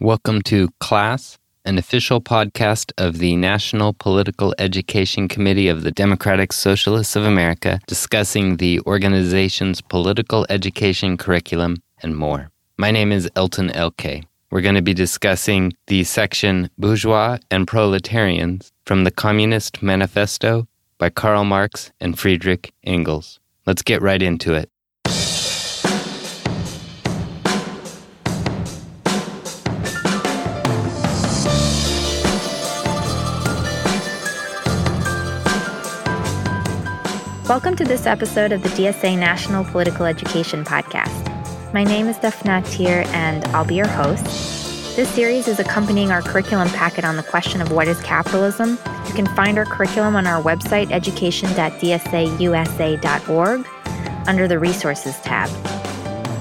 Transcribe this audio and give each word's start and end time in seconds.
Welcome 0.00 0.42
to 0.42 0.70
Class, 0.80 1.38
an 1.64 1.78
official 1.78 2.20
podcast 2.20 2.90
of 2.98 3.18
the 3.18 3.36
National 3.36 3.92
Political 3.92 4.52
Education 4.58 5.28
Committee 5.28 5.68
of 5.68 5.84
the 5.84 5.92
Democratic 5.92 6.52
Socialists 6.52 7.14
of 7.14 7.22
America, 7.22 7.78
discussing 7.86 8.56
the 8.56 8.80
organization's 8.80 9.80
political 9.80 10.46
education 10.50 11.16
curriculum 11.16 11.76
and 12.02 12.16
more. 12.16 12.50
My 12.76 12.90
name 12.90 13.12
is 13.12 13.30
Elton 13.36 13.68
LK. 13.68 14.24
We're 14.50 14.62
going 14.62 14.74
to 14.74 14.82
be 14.82 14.94
discussing 14.94 15.72
the 15.86 16.02
section 16.02 16.70
Bourgeois 16.76 17.38
and 17.48 17.64
Proletarians 17.64 18.72
from 18.84 19.04
the 19.04 19.12
Communist 19.12 19.80
Manifesto 19.80 20.66
by 20.98 21.08
Karl 21.08 21.44
Marx 21.44 21.92
and 22.00 22.18
Friedrich 22.18 22.74
Engels. 22.82 23.38
Let's 23.64 23.82
get 23.82 24.02
right 24.02 24.20
into 24.20 24.54
it. 24.54 24.68
Welcome 37.46 37.76
to 37.76 37.84
this 37.84 38.06
episode 38.06 38.52
of 38.52 38.62
the 38.62 38.70
DSA 38.70 39.18
National 39.18 39.64
Political 39.64 40.06
Education 40.06 40.64
Podcast. 40.64 41.74
My 41.74 41.84
name 41.84 42.06
is 42.06 42.16
Daphna 42.16 42.64
Thier, 42.64 43.04
and 43.08 43.44
I'll 43.48 43.66
be 43.66 43.74
your 43.74 43.86
host. 43.86 44.24
This 44.96 45.10
series 45.10 45.46
is 45.46 45.60
accompanying 45.60 46.10
our 46.10 46.22
curriculum 46.22 46.70
packet 46.70 47.04
on 47.04 47.18
the 47.18 47.22
question 47.22 47.60
of 47.60 47.70
what 47.70 47.86
is 47.86 48.00
capitalism. 48.00 48.78
You 49.06 49.12
can 49.12 49.26
find 49.36 49.58
our 49.58 49.66
curriculum 49.66 50.16
on 50.16 50.26
our 50.26 50.42
website, 50.42 50.90
education.dsausa.org, 50.90 53.66
under 54.26 54.48
the 54.48 54.58
Resources 54.58 55.20
tab. 55.20 55.50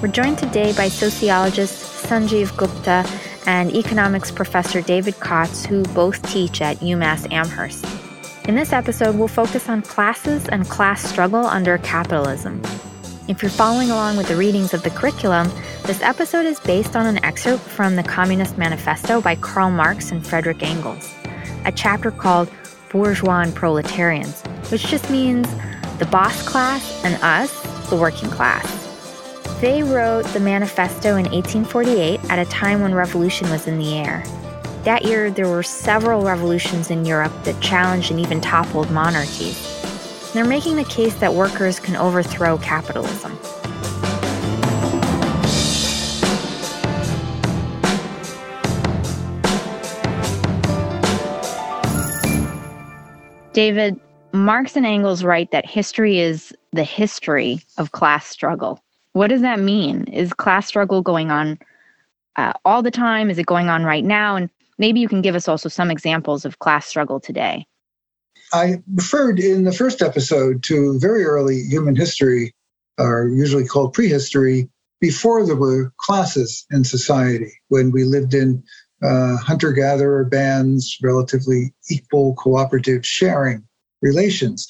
We're 0.02 0.08
joined 0.08 0.38
today 0.38 0.72
by 0.72 0.88
sociologist 0.88 2.06
Sanjiv 2.06 2.56
Gupta 2.56 3.06
and 3.46 3.76
economics 3.76 4.32
professor 4.32 4.82
David 4.82 5.16
Kotz, 5.16 5.66
who 5.66 5.84
both 5.94 6.22
teach 6.32 6.62
at 6.62 6.78
UMass 6.78 7.30
Amherst. 7.30 7.86
In 8.46 8.56
this 8.56 8.74
episode, 8.74 9.16
we'll 9.16 9.30
focus 9.30 9.70
on 9.70 9.82
classes 9.84 10.50
and 10.50 10.68
class 10.68 11.02
struggle 11.02 11.46
under 11.46 11.78
capitalism. 11.78 12.62
If 13.30 13.42
you're 13.42 13.50
following 13.50 13.90
along 13.90 14.18
with 14.18 14.28
the 14.28 14.36
readings 14.36 14.74
of 14.74 14.84
the 14.84 14.90
curriculum, 14.90 15.50
this 15.84 16.02
episode 16.02 16.46
is 16.46 16.60
based 16.60 16.98
on 16.98 17.06
an 17.06 17.24
excerpt 17.24 17.64
from 17.64 17.96
the 17.96 18.04
Communist 18.04 18.58
Manifesto 18.58 19.22
by 19.22 19.36
Karl 19.36 19.72
Marx 19.72 20.12
and 20.12 20.28
Frederick 20.28 20.62
Engels, 20.62 21.10
a 21.64 21.72
chapter 21.72 22.12
called 22.12 22.52
Bourgeois 22.90 23.44
and 23.44 23.56
Proletarians, 23.56 24.42
which 24.70 24.88
just 24.88 25.10
means 25.10 25.48
the 26.00 26.08
boss 26.12 26.46
class 26.46 27.02
and 27.06 27.16
us, 27.24 27.62
the 27.90 27.96
working 27.96 28.30
class. 28.30 28.68
They 29.62 29.84
wrote 29.84 30.26
the 30.34 30.42
manifesto 30.42 31.12
in 31.16 31.32
1848 31.32 32.20
at 32.30 32.40
a 32.40 32.50
time 32.52 32.82
when 32.82 32.94
revolution 32.94 33.50
was 33.50 33.68
in 33.68 33.80
the 33.80 33.98
air. 33.98 34.22
That 34.84 35.06
year, 35.06 35.32
there 35.32 35.48
were 35.48 35.64
several 35.64 36.26
revolutions 36.26 36.92
in 36.92 37.06
Europe 37.06 37.32
that 37.46 37.58
challenged 37.62 38.12
and 38.12 38.20
even 38.20 38.42
toppled 38.42 38.92
monarchies. 38.92 39.58
They're 40.34 40.44
making 40.44 40.76
the 40.76 40.84
case 40.84 41.16
that 41.16 41.34
workers 41.34 41.80
can 41.80 41.96
overthrow 41.96 42.58
capitalism. 42.58 43.40
David, 53.54 53.98
Marx 54.34 54.76
and 54.76 54.86
Engels 54.86 55.24
write 55.24 55.52
that 55.52 55.66
history 55.66 56.20
is 56.20 56.54
the 56.74 56.84
history 56.84 57.62
of 57.78 57.94
class 57.94 58.26
struggle. 58.26 58.84
What 59.14 59.28
does 59.28 59.42
that 59.42 59.60
mean? 59.60 60.04
Is 60.06 60.34
class 60.34 60.68
struggle 60.68 61.02
going 61.02 61.32
on 61.32 61.58
uh, 62.36 62.52
all 62.66 62.82
the 62.82 62.92
time? 62.92 63.30
Is 63.30 63.38
it 63.38 63.46
going 63.46 63.70
on 63.70 63.86
right 63.86 64.04
now? 64.04 64.36
And 64.36 64.50
Maybe 64.78 65.00
you 65.00 65.08
can 65.08 65.22
give 65.22 65.36
us 65.36 65.48
also 65.48 65.70
some 65.70 65.92
examples 65.92 66.46
of 66.46 66.60
class 66.60 66.88
struggle 66.88 67.20
today. 67.20 67.66
I 68.52 68.82
referred 68.94 69.40
in 69.40 69.64
the 69.64 69.72
first 69.72 70.02
episode 70.02 70.64
to 70.64 71.00
very 71.00 71.24
early 71.24 71.62
human 71.62 71.96
history, 71.96 72.54
or 72.98 73.28
usually 73.28 73.66
called 73.66 73.94
prehistory, 73.94 74.70
before 75.02 75.46
there 75.46 75.56
were 75.56 75.92
classes 75.98 76.66
in 76.72 76.84
society, 76.84 77.52
when 77.68 77.92
we 77.92 78.04
lived 78.04 78.34
in 78.34 78.64
uh, 79.02 79.36
hunter 79.38 79.74
gatherer 79.74 80.24
bands, 80.24 80.98
relatively 81.04 81.74
equal 81.90 82.36
cooperative 82.36 83.06
sharing 83.06 83.68
relations. 84.02 84.68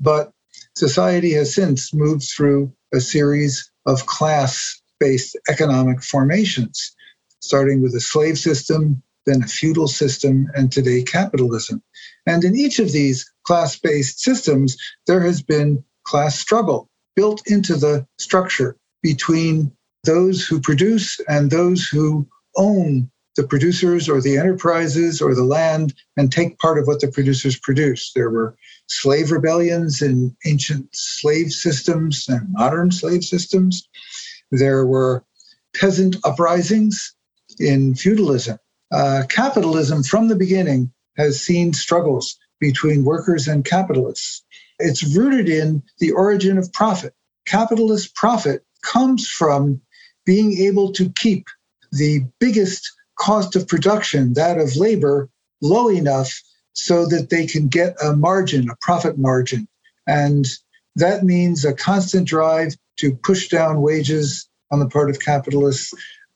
But 0.00 0.32
society 0.74 1.32
has 1.34 1.54
since 1.54 1.94
moved 1.94 2.24
through 2.24 2.72
a 2.92 3.00
series 3.00 3.70
of 3.86 4.06
class 4.06 4.80
based 4.98 5.36
economic 5.48 6.02
formations, 6.02 6.96
starting 7.40 7.82
with 7.82 7.92
the 7.92 8.00
slave 8.00 8.38
system, 8.38 9.02
then 9.26 9.42
a 9.42 9.46
feudal 9.48 9.88
system, 9.88 10.48
and 10.54 10.70
today 10.70 11.02
capitalism. 11.02 11.82
And 12.26 12.44
in 12.44 12.56
each 12.56 12.78
of 12.78 12.92
these 12.92 13.30
class 13.44 13.78
based 13.78 14.20
systems, 14.20 14.76
there 15.06 15.20
has 15.20 15.42
been 15.42 15.84
class 16.04 16.38
struggle 16.38 16.88
built 17.14 17.42
into 17.46 17.74
the 17.74 18.06
structure 18.18 18.76
between 19.02 19.72
those 20.04 20.46
who 20.46 20.60
produce 20.60 21.20
and 21.28 21.50
those 21.50 21.86
who 21.86 22.26
own 22.56 23.10
the 23.36 23.46
producers 23.46 24.08
or 24.08 24.20
the 24.20 24.38
enterprises 24.38 25.20
or 25.20 25.34
the 25.34 25.44
land 25.44 25.94
and 26.16 26.32
take 26.32 26.58
part 26.58 26.78
of 26.78 26.86
what 26.86 27.00
the 27.00 27.08
producers 27.08 27.58
produce. 27.58 28.12
There 28.14 28.30
were 28.30 28.56
slave 28.88 29.30
rebellions 29.30 30.00
in 30.00 30.34
ancient 30.46 30.88
slave 30.92 31.50
systems 31.50 32.26
and 32.28 32.50
modern 32.52 32.90
slave 32.90 33.24
systems. 33.24 33.86
There 34.50 34.86
were 34.86 35.24
peasant 35.74 36.16
uprisings 36.24 37.14
in 37.58 37.94
feudalism. 37.94 38.58
Uh, 38.92 39.22
capitalism 39.28 40.02
from 40.02 40.28
the 40.28 40.36
beginning 40.36 40.92
has 41.16 41.40
seen 41.40 41.72
struggles 41.72 42.38
between 42.60 43.04
workers 43.04 43.48
and 43.48 43.64
capitalists. 43.64 44.42
It's 44.78 45.16
rooted 45.16 45.48
in 45.48 45.82
the 45.98 46.12
origin 46.12 46.58
of 46.58 46.72
profit. 46.72 47.14
Capitalist 47.46 48.14
profit 48.14 48.64
comes 48.82 49.28
from 49.28 49.80
being 50.24 50.58
able 50.58 50.92
to 50.92 51.10
keep 51.10 51.46
the 51.92 52.24
biggest 52.40 52.92
cost 53.18 53.56
of 53.56 53.68
production, 53.68 54.34
that 54.34 54.58
of 54.58 54.76
labor, 54.76 55.28
low 55.62 55.88
enough 55.88 56.32
so 56.74 57.06
that 57.06 57.30
they 57.30 57.46
can 57.46 57.68
get 57.68 57.96
a 58.02 58.14
margin, 58.14 58.68
a 58.68 58.76
profit 58.80 59.18
margin. 59.18 59.66
And 60.06 60.46
that 60.96 61.24
means 61.24 61.64
a 61.64 61.72
constant 61.72 62.28
drive 62.28 62.74
to 62.98 63.14
push 63.14 63.48
down 63.48 63.80
wages 63.80 64.48
on 64.70 64.80
the 64.80 64.88
part 64.88 65.10
of 65.10 65.20
capitalists 65.20 65.94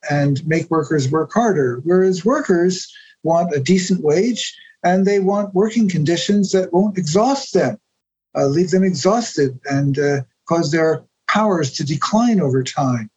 and 0.08 0.46
make 0.46 0.70
workers 0.70 1.10
work 1.10 1.32
harder. 1.32 1.80
Whereas 1.84 2.24
workers 2.24 2.92
want 3.22 3.54
a 3.54 3.60
decent 3.60 4.02
wage 4.02 4.56
and 4.82 5.04
they 5.04 5.20
want 5.20 5.54
working 5.54 5.88
conditions 5.88 6.52
that 6.52 6.72
won't 6.72 6.96
exhaust 6.96 7.52
them, 7.52 7.78
uh, 8.34 8.46
leave 8.46 8.70
them 8.70 8.84
exhausted, 8.84 9.58
and 9.66 9.98
uh, 9.98 10.20
cause 10.46 10.70
their 10.70 11.04
powers 11.28 11.72
to 11.72 11.84
decline 11.84 12.40
over 12.40 12.62
time 12.62 13.10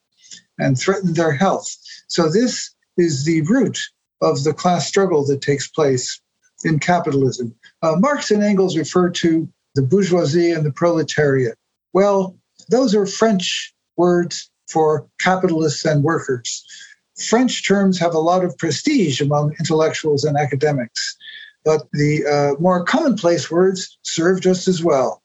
and 0.59 0.77
threaten 0.77 1.13
their 1.13 1.31
health. 1.31 1.75
So, 2.07 2.29
this 2.29 2.75
is 2.97 3.25
the 3.25 3.41
root 3.43 3.79
of 4.21 4.43
the 4.43 4.53
class 4.53 4.87
struggle 4.87 5.25
that 5.25 5.41
takes 5.41 5.67
place 5.67 6.21
in 6.63 6.79
capitalism. 6.79 7.55
Uh, 7.81 7.95
Marx 7.97 8.31
and 8.31 8.43
Engels 8.43 8.77
refer 8.77 9.09
to 9.09 9.47
the 9.75 9.81
bourgeoisie 9.81 10.51
and 10.51 10.65
the 10.65 10.71
proletariat. 10.71 11.57
Well, 11.93 12.37
those 12.69 12.95
are 12.95 13.05
French 13.05 13.73
words 13.97 14.49
for 14.69 15.07
capitalists 15.19 15.85
and 15.85 16.03
workers. 16.03 16.65
French 17.27 17.67
terms 17.67 17.99
have 17.99 18.13
a 18.13 18.19
lot 18.19 18.43
of 18.43 18.57
prestige 18.57 19.21
among 19.21 19.53
intellectuals 19.59 20.23
and 20.23 20.37
academics, 20.37 21.15
but 21.63 21.87
the 21.93 22.25
uh, 22.25 22.59
more 22.59 22.83
commonplace 22.83 23.51
words 23.51 23.97
serve 24.03 24.41
just 24.41 24.67
as 24.67 24.83
well 24.83 25.21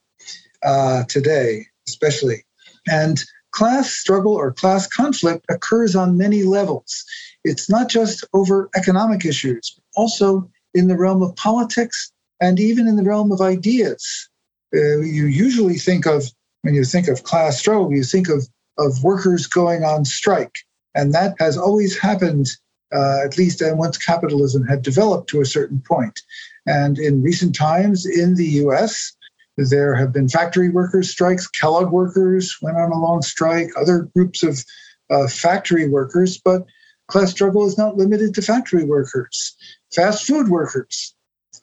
uh, 0.62 1.04
today, 1.04 1.66
especially. 1.88 2.44
And 2.90 3.22
class 3.52 3.90
struggle 3.90 4.32
or 4.32 4.52
class 4.52 4.86
conflict 4.86 5.46
occurs 5.50 5.96
on 5.96 6.18
many 6.18 6.42
levels. 6.42 7.04
It's 7.44 7.70
not 7.70 7.88
just 7.88 8.24
over 8.32 8.68
economic 8.76 9.24
issues, 9.24 9.74
but 9.74 10.00
also 10.00 10.50
in 10.74 10.88
the 10.88 10.96
realm 10.96 11.22
of 11.22 11.34
politics 11.36 12.12
and 12.40 12.60
even 12.60 12.86
in 12.86 12.96
the 12.96 13.02
realm 13.02 13.32
of 13.32 13.40
ideas. 13.40 14.28
Uh, 14.74 15.00
you 15.00 15.26
usually 15.26 15.78
think 15.78 16.06
of, 16.06 16.30
when 16.62 16.74
you 16.74 16.84
think 16.84 17.08
of 17.08 17.24
class 17.24 17.58
struggle, 17.58 17.92
you 17.92 18.04
think 18.04 18.28
of 18.28 18.46
of 18.78 19.02
workers 19.02 19.46
going 19.46 19.84
on 19.84 20.04
strike. 20.04 20.58
And 20.94 21.12
that 21.14 21.34
has 21.38 21.56
always 21.56 21.98
happened, 21.98 22.48
uh, 22.94 23.20
at 23.24 23.36
least 23.36 23.62
once 23.64 23.98
capitalism 23.98 24.64
had 24.64 24.82
developed 24.82 25.28
to 25.30 25.40
a 25.40 25.46
certain 25.46 25.80
point. 25.80 26.20
And 26.66 26.98
in 26.98 27.22
recent 27.22 27.54
times 27.54 28.06
in 28.06 28.34
the 28.34 28.46
US, 28.64 29.12
there 29.56 29.94
have 29.94 30.12
been 30.12 30.28
factory 30.28 30.68
workers' 30.68 31.10
strikes. 31.10 31.48
Kellogg 31.48 31.90
workers 31.90 32.56
went 32.62 32.76
on 32.76 32.92
a 32.92 32.98
long 32.98 33.22
strike, 33.22 33.70
other 33.76 34.08
groups 34.14 34.42
of 34.42 34.64
uh, 35.10 35.26
factory 35.26 35.88
workers, 35.88 36.38
but 36.38 36.64
class 37.08 37.30
struggle 37.30 37.66
is 37.66 37.78
not 37.78 37.96
limited 37.96 38.34
to 38.34 38.42
factory 38.42 38.84
workers. 38.84 39.56
Fast 39.94 40.26
food 40.26 40.48
workers 40.48 41.14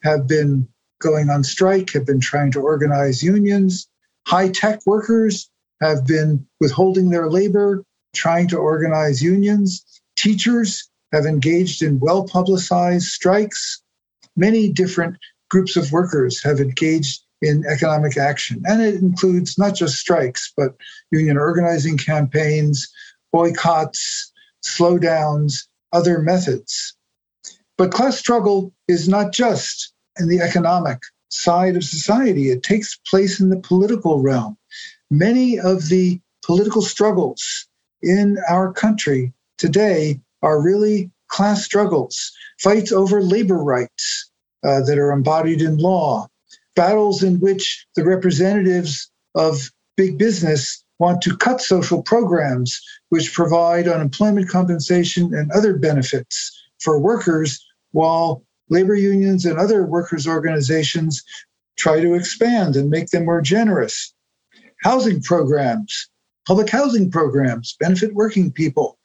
have 0.02 0.26
been 0.26 0.68
going 1.00 1.30
on 1.30 1.44
strike, 1.44 1.92
have 1.92 2.06
been 2.06 2.20
trying 2.20 2.50
to 2.50 2.60
organize 2.60 3.22
unions. 3.22 3.88
High 4.26 4.48
tech 4.48 4.80
workers 4.86 5.48
have 5.80 6.06
been 6.06 6.46
withholding 6.60 7.10
their 7.10 7.28
labor, 7.28 7.84
trying 8.14 8.48
to 8.48 8.58
organize 8.58 9.22
unions. 9.22 9.84
Teachers 10.16 10.88
have 11.12 11.26
engaged 11.26 11.82
in 11.82 12.00
well 12.00 12.24
publicized 12.24 13.06
strikes. 13.06 13.82
Many 14.36 14.72
different 14.72 15.16
groups 15.50 15.76
of 15.76 15.92
workers 15.92 16.42
have 16.42 16.60
engaged 16.60 17.22
in 17.42 17.64
economic 17.66 18.16
action. 18.16 18.62
And 18.66 18.82
it 18.82 18.96
includes 18.96 19.58
not 19.58 19.74
just 19.74 19.96
strikes, 19.96 20.52
but 20.56 20.74
union 21.10 21.36
organizing 21.36 21.98
campaigns, 21.98 22.88
boycotts, 23.32 24.32
slowdowns, 24.64 25.66
other 25.92 26.20
methods. 26.20 26.96
But 27.78 27.92
class 27.92 28.18
struggle 28.18 28.72
is 28.88 29.08
not 29.08 29.32
just 29.32 29.92
in 30.18 30.28
the 30.28 30.40
economic 30.40 30.98
side 31.28 31.76
of 31.76 31.84
society, 31.84 32.50
it 32.50 32.62
takes 32.62 32.98
place 33.08 33.40
in 33.40 33.50
the 33.50 33.60
political 33.60 34.22
realm. 34.22 34.56
Many 35.10 35.58
of 35.60 35.88
the 35.88 36.20
political 36.44 36.82
struggles 36.82 37.68
in 38.02 38.38
our 38.48 38.72
country 38.72 39.32
today 39.56 40.20
are 40.42 40.60
really 40.60 41.10
class 41.28 41.64
struggles, 41.64 42.32
fights 42.58 42.90
over 42.92 43.22
labor 43.22 43.58
rights 43.58 44.30
uh, 44.64 44.80
that 44.82 44.98
are 44.98 45.12
embodied 45.12 45.62
in 45.62 45.76
law, 45.76 46.28
battles 46.74 47.22
in 47.22 47.38
which 47.40 47.86
the 47.94 48.04
representatives 48.04 49.10
of 49.34 49.70
big 49.96 50.18
business 50.18 50.82
want 50.98 51.22
to 51.22 51.36
cut 51.36 51.60
social 51.60 52.02
programs 52.02 52.80
which 53.10 53.32
provide 53.32 53.86
unemployment 53.86 54.48
compensation 54.48 55.34
and 55.34 55.52
other 55.52 55.76
benefits 55.76 56.50
for 56.80 56.98
workers, 56.98 57.64
while 57.92 58.42
labor 58.70 58.94
unions 58.94 59.44
and 59.44 59.58
other 59.58 59.84
workers' 59.84 60.26
organizations 60.26 61.22
try 61.76 62.00
to 62.00 62.14
expand 62.14 62.74
and 62.74 62.90
make 62.90 63.10
them 63.10 63.24
more 63.24 63.40
generous. 63.40 64.12
Housing 64.82 65.22
programs, 65.22 66.08
public 66.46 66.70
housing 66.70 67.10
programs 67.10 67.76
benefit 67.80 68.14
working 68.14 68.52
people. 68.52 68.98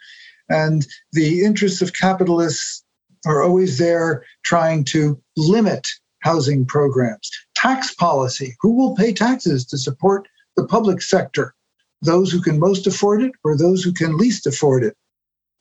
And 0.49 0.85
the 1.13 1.43
interests 1.43 1.81
of 1.81 1.93
capitalists 1.93 2.83
are 3.25 3.41
always 3.41 3.77
there 3.77 4.23
trying 4.43 4.83
to 4.85 5.21
limit 5.37 5.87
housing 6.21 6.65
programs. 6.65 7.29
Tax 7.55 7.93
policy 7.93 8.55
who 8.61 8.75
will 8.75 8.95
pay 8.95 9.13
taxes 9.13 9.65
to 9.67 9.77
support 9.77 10.27
the 10.55 10.65
public 10.65 11.01
sector? 11.01 11.53
Those 12.01 12.31
who 12.31 12.41
can 12.41 12.59
most 12.59 12.87
afford 12.87 13.21
it 13.23 13.31
or 13.43 13.55
those 13.55 13.83
who 13.83 13.93
can 13.93 14.17
least 14.17 14.47
afford 14.47 14.83
it? 14.83 14.95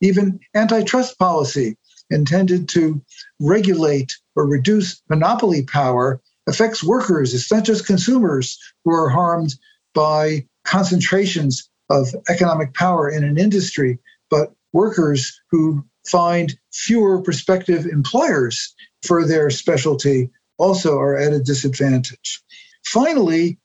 Even 0.00 0.40
antitrust 0.54 1.18
policy 1.18 1.76
intended 2.10 2.68
to 2.70 3.00
regulate 3.38 4.16
or 4.34 4.46
reduce 4.46 5.00
monopoly 5.08 5.62
power 5.62 6.20
affects 6.48 6.82
workers. 6.82 7.34
It's 7.34 7.52
not 7.52 7.64
just 7.64 7.86
consumers 7.86 8.58
who 8.84 8.92
are 8.92 9.08
harmed 9.08 9.54
by 9.94 10.46
concentrations 10.64 11.68
of 11.90 12.14
economic 12.28 12.74
power 12.74 13.10
in 13.10 13.24
an 13.24 13.38
industry, 13.38 13.98
but 14.30 14.52
workers 14.72 15.40
who 15.50 15.84
find 16.06 16.56
fewer 16.72 17.20
prospective 17.20 17.86
employers 17.86 18.74
for 19.02 19.26
their 19.26 19.50
specialty 19.50 20.30
also 20.58 20.98
are 20.98 21.16
at 21.16 21.32
a 21.32 21.40
disadvantage. 21.40 22.42
Finally, 22.84 23.58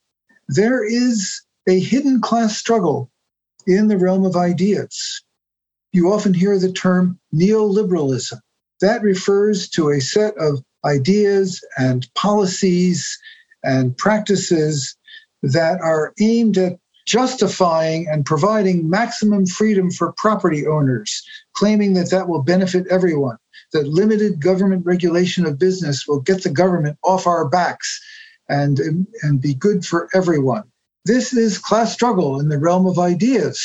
there 0.48 0.84
is 0.84 1.42
a 1.68 1.80
hidden 1.80 2.22
class 2.22 2.58
struggle 2.58 3.12
in 3.68 3.88
the 3.88 3.98
realm 3.98 4.26
of 4.26 4.36
ideas. 4.36 5.24
You 5.92 6.12
often 6.12 6.34
hear 6.34 6.58
the 6.60 6.72
term 6.72 7.20
neoliberalism. 7.34 8.40
That 8.82 9.02
refers 9.02 9.70
to 9.70 9.90
a 9.90 10.02
set 10.02 10.36
of 10.38 10.62
ideas 10.86 11.64
and 11.78 12.08
policies 12.16 13.18
and 13.64 13.98
practices 13.98 14.96
that 15.44 15.80
are 15.82 16.14
aimed 16.20 16.58
at 16.58 16.78
justifying 17.06 18.08
and 18.08 18.26
providing 18.26 18.90
maximum 18.90 19.46
freedom 19.46 19.92
for 19.92 20.14
property 20.14 20.66
owners, 20.66 21.24
claiming 21.54 21.94
that 21.94 22.10
that 22.10 22.28
will 22.28 22.42
benefit 22.42 22.88
everyone, 22.90 23.38
that 23.74 23.88
limited 23.88 24.42
government 24.42 24.86
regulation 24.86 25.46
of 25.46 25.60
business 25.60 26.08
will 26.08 26.20
get 26.20 26.44
the 26.44 26.50
government 26.50 26.98
off 27.04 27.28
our 27.28 27.48
backs 27.48 28.02
and, 28.50 28.80
and 29.22 29.42
be 29.42 29.54
good 29.54 29.86
for 29.86 30.10
everyone. 30.14 30.64
This 31.06 31.34
is 31.34 31.60
class 31.60 31.94
struggle 31.94 32.40
in 32.40 32.50
the 32.50 32.58
realm 32.58 32.88
of 32.88 32.98
ideas. 32.98 33.64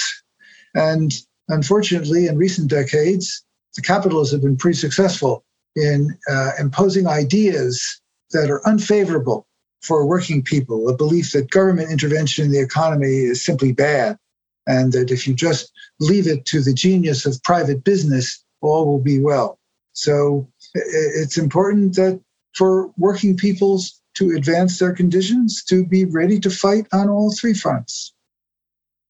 And 0.75 1.13
unfortunately, 1.49 2.27
in 2.27 2.37
recent 2.37 2.69
decades, 2.69 3.43
the 3.75 3.83
capitalists 3.83 4.33
have 4.33 4.43
been 4.43 4.57
pretty 4.57 4.77
successful 4.77 5.45
in 5.75 6.19
uh, 6.29 6.51
imposing 6.59 7.07
ideas 7.07 8.01
that 8.33 8.51
are 8.51 8.67
unfavorable 8.67 9.47
for 9.83 10.07
working 10.07 10.43
people, 10.43 10.89
a 10.89 10.97
belief 10.97 11.33
that 11.33 11.51
government 11.51 11.91
intervention 11.91 12.45
in 12.45 12.53
the 12.53 12.61
economy 12.61 13.07
is 13.07 13.45
simply 13.45 13.73
bad, 13.73 14.19
and 14.67 14.93
that 14.93 15.11
if 15.11 15.27
you 15.27 15.35
just 15.35 15.73
leave 16.01 16.27
it 16.27 16.45
to 16.47 16.61
the 16.61 16.75
genius 16.75 17.27
of 17.27 17.43
private 17.43 17.83
business, 17.85 18.45
all 18.61 18.87
will 18.87 19.01
be 19.01 19.21
well. 19.21 19.59
So 19.93 20.49
it's 20.75 21.39
important 21.39 21.97
that 21.97 22.21
for 22.55 22.91
working 22.97 23.37
peoples 23.37 24.01
to 24.15 24.31
advance 24.31 24.79
their 24.79 24.93
conditions, 24.93 25.65
to 25.65 25.87
be 25.87 26.05
ready 26.05 26.39
to 26.41 26.51
fight 26.51 26.87
on 26.93 27.09
all 27.09 27.33
three 27.33 27.55
fronts. 27.55 28.13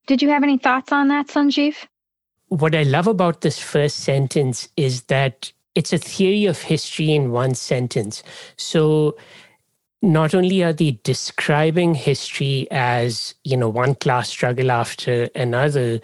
Did 0.07 0.23
you 0.23 0.29
have 0.29 0.43
any 0.43 0.59
thoughts 0.59 0.93
on 0.93 1.09
that, 1.09 1.29
Sanjiv? 1.29 1.75
What 2.49 2.75
I 2.75 2.83
love 2.83 3.07
about 3.07 3.41
this 3.41 3.59
first 3.59 3.99
sentence 3.99 4.69
is 4.77 5.03
that 5.03 5.53
it's 5.75 5.93
a 5.93 5.99
theory 5.99 6.47
of 6.47 6.63
history 6.63 7.13
in 7.13 7.31
one 7.31 7.55
sentence. 7.55 8.23
So 8.57 9.17
not 10.03 10.35
only 10.35 10.63
are 10.63 10.73
they 10.73 10.99
describing 11.05 11.95
history 11.95 12.67
as 12.71 13.35
you 13.45 13.57
know 13.57 13.69
one 13.69 13.95
class 13.97 14.29
struggle 14.31 14.71
after 14.71 15.29
another 15.35 16.01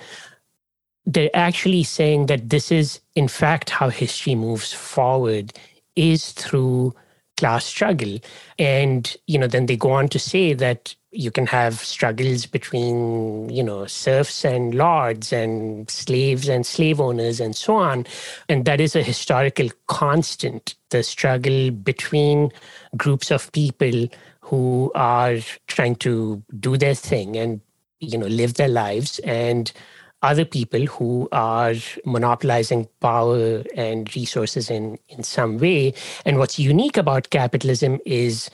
they're 1.07 1.31
actually 1.35 1.85
saying 1.85 2.27
that 2.27 2.51
this 2.51 2.73
is 2.73 3.01
in 3.15 3.29
fact 3.29 3.71
how 3.71 3.89
history 3.89 4.35
moves 4.35 4.73
forward 4.73 5.53
is 5.97 6.33
through 6.33 6.95
class 7.37 7.65
struggle. 7.65 8.19
And 8.59 9.15
you 9.27 9.39
know 9.39 9.47
then 9.47 9.67
they 9.67 9.77
go 9.77 9.93
on 9.93 10.09
to 10.09 10.19
say 10.19 10.55
that 10.55 10.95
you 11.13 11.31
can 11.31 11.47
have 11.47 11.79
struggles 11.79 12.47
between 12.47 13.49
you 13.49 13.63
know 13.63 13.87
serfs 13.87 14.45
and 14.45 14.75
lords 14.75 15.33
and 15.33 15.91
slaves 15.91 16.49
and 16.49 16.67
slave 16.67 17.01
owners 17.01 17.41
and 17.41 17.57
so 17.57 17.77
on. 17.77 18.07
And 18.49 18.65
that 18.65 18.81
is 18.81 18.97
a 18.97 19.03
historical 19.03 19.71
constant 19.87 20.75
the 20.91 21.03
struggle 21.03 21.71
between 21.71 22.53
groups 22.97 23.31
of 23.31 23.51
people 23.53 24.09
who 24.41 24.93
are 24.95 25.39
trying 25.67 25.97
to 25.97 26.43
do 26.61 26.77
their 26.77 26.95
thing 26.95 27.37
and 27.37 27.61
you 28.01 28.19
know 28.19 28.27
live 28.27 28.55
their 28.55 28.69
lives 28.69 29.19
and 29.21 29.73
other 30.23 30.45
people 30.45 30.85
who 30.87 31.29
are 31.33 31.75
monopolizing 32.05 32.89
power 33.01 33.63
and 33.77 34.15
resources 34.17 34.71
in 34.71 34.99
in 35.09 35.23
some 35.23 35.59
way 35.59 35.93
and 36.25 36.39
what's 36.39 36.59
unique 36.59 36.97
about 36.97 37.31
capitalism 37.31 37.99
is 38.07 38.51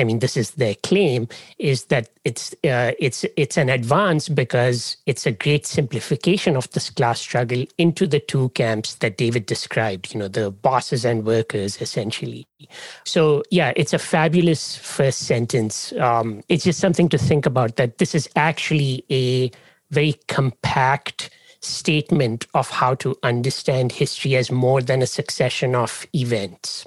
I 0.00 0.04
mean, 0.04 0.20
this 0.20 0.36
is 0.36 0.52
their 0.52 0.74
claim 0.76 1.28
is 1.58 1.84
that 1.86 2.08
it's 2.24 2.54
uh, 2.64 2.92
it's 2.98 3.24
it's 3.36 3.58
an 3.58 3.68
advance 3.68 4.30
because 4.30 4.96
it's 5.04 5.26
a 5.26 5.32
great 5.32 5.66
simplification 5.66 6.56
of 6.56 6.70
this 6.70 6.88
class 6.88 7.20
struggle 7.20 7.66
into 7.76 8.06
the 8.06 8.18
two 8.18 8.48
camps 8.50 8.94
that 8.96 9.18
David 9.18 9.44
described. 9.44 10.14
You 10.14 10.20
know, 10.20 10.28
the 10.28 10.50
bosses 10.50 11.04
and 11.04 11.26
workers, 11.26 11.80
essentially. 11.82 12.46
So 13.04 13.42
yeah, 13.50 13.74
it's 13.76 13.92
a 13.92 13.98
fabulous 13.98 14.74
first 14.74 15.26
sentence. 15.26 15.92
Um, 15.92 16.42
it's 16.48 16.64
just 16.64 16.80
something 16.80 17.10
to 17.10 17.18
think 17.18 17.44
about 17.44 17.76
that 17.76 17.98
this 17.98 18.14
is 18.14 18.26
actually 18.36 19.04
a 19.10 19.50
very 19.90 20.14
compact 20.28 21.30
statement 21.60 22.46
of 22.54 22.70
how 22.70 22.94
to 22.94 23.16
understand 23.22 23.92
history 23.92 24.36
as 24.36 24.50
more 24.50 24.80
than 24.80 25.02
a 25.02 25.06
succession 25.06 25.74
of 25.74 26.06
events. 26.14 26.86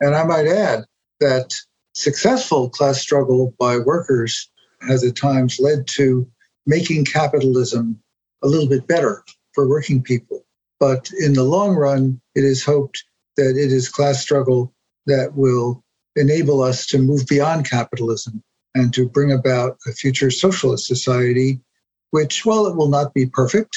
And 0.00 0.14
I 0.14 0.24
might 0.24 0.46
add 0.46 0.84
that 1.20 1.54
successful 1.94 2.68
class 2.70 3.00
struggle 3.00 3.54
by 3.58 3.78
workers 3.78 4.50
has 4.80 5.04
at 5.04 5.16
times 5.16 5.58
led 5.60 5.86
to 5.86 6.28
making 6.66 7.04
capitalism 7.04 8.00
a 8.42 8.48
little 8.48 8.68
bit 8.68 8.86
better 8.86 9.24
for 9.52 9.68
working 9.68 10.02
people. 10.02 10.44
But 10.80 11.10
in 11.20 11.34
the 11.34 11.44
long 11.44 11.74
run, 11.76 12.20
it 12.34 12.44
is 12.44 12.64
hoped 12.64 13.04
that 13.36 13.50
it 13.50 13.72
is 13.72 13.88
class 13.88 14.20
struggle 14.20 14.74
that 15.06 15.34
will 15.34 15.82
enable 16.16 16.62
us 16.62 16.86
to 16.86 16.98
move 16.98 17.26
beyond 17.26 17.68
capitalism 17.68 18.42
and 18.74 18.92
to 18.94 19.08
bring 19.08 19.32
about 19.32 19.78
a 19.86 19.92
future 19.92 20.30
socialist 20.30 20.86
society, 20.86 21.60
which, 22.14 22.46
while 22.46 22.68
it 22.68 22.76
will 22.76 22.88
not 22.88 23.12
be 23.12 23.26
perfect, 23.26 23.76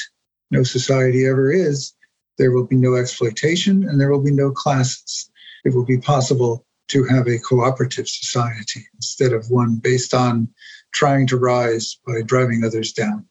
no 0.52 0.62
society 0.62 1.26
ever 1.26 1.50
is, 1.50 1.92
there 2.38 2.52
will 2.52 2.68
be 2.68 2.76
no 2.76 2.94
exploitation 2.94 3.82
and 3.82 4.00
there 4.00 4.12
will 4.12 4.22
be 4.22 4.30
no 4.30 4.52
classes. 4.52 5.28
It 5.64 5.74
will 5.74 5.84
be 5.84 5.98
possible 5.98 6.64
to 6.90 7.02
have 7.02 7.26
a 7.26 7.40
cooperative 7.40 8.08
society 8.08 8.86
instead 8.94 9.32
of 9.32 9.50
one 9.50 9.80
based 9.82 10.14
on 10.14 10.46
trying 10.94 11.26
to 11.26 11.36
rise 11.36 11.98
by 12.06 12.22
driving 12.22 12.62
others 12.62 12.92
down. 12.92 13.26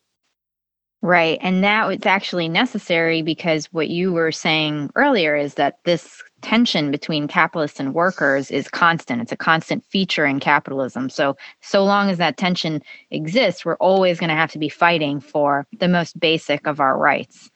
Right. 1.01 1.39
And 1.41 1.61
now 1.61 1.87
it's 1.87 2.05
actually 2.05 2.49
necessary 2.49 3.21
because 3.21 3.67
what 3.67 3.87
you 3.87 4.11
were 4.11 4.33
saying 4.33 4.89
earlier 4.95 5.37
is 5.37 5.53
that 5.53 5.77
this 5.85 6.21
tension 6.41 6.91
between 6.91 7.27
capitalists 7.27 7.79
and 7.79 7.93
workers 7.93 8.51
is 8.51 8.67
constant. 8.67 9.21
It's 9.21 9.31
a 9.31 9.37
constant 9.37 9.83
feature 9.85 10.25
in 10.25 10.39
capitalism. 10.39 11.09
So, 11.09 11.35
so 11.61 11.83
long 11.83 12.09
as 12.09 12.17
that 12.17 12.37
tension 12.37 12.81
exists, 13.11 13.65
we're 13.65 13.75
always 13.75 14.19
going 14.19 14.29
to 14.29 14.35
have 14.35 14.51
to 14.51 14.59
be 14.59 14.69
fighting 14.69 15.19
for 15.19 15.65
the 15.79 15.87
most 15.87 16.19
basic 16.19 16.67
of 16.67 16.79
our 16.79 16.97
rights. 16.97 17.49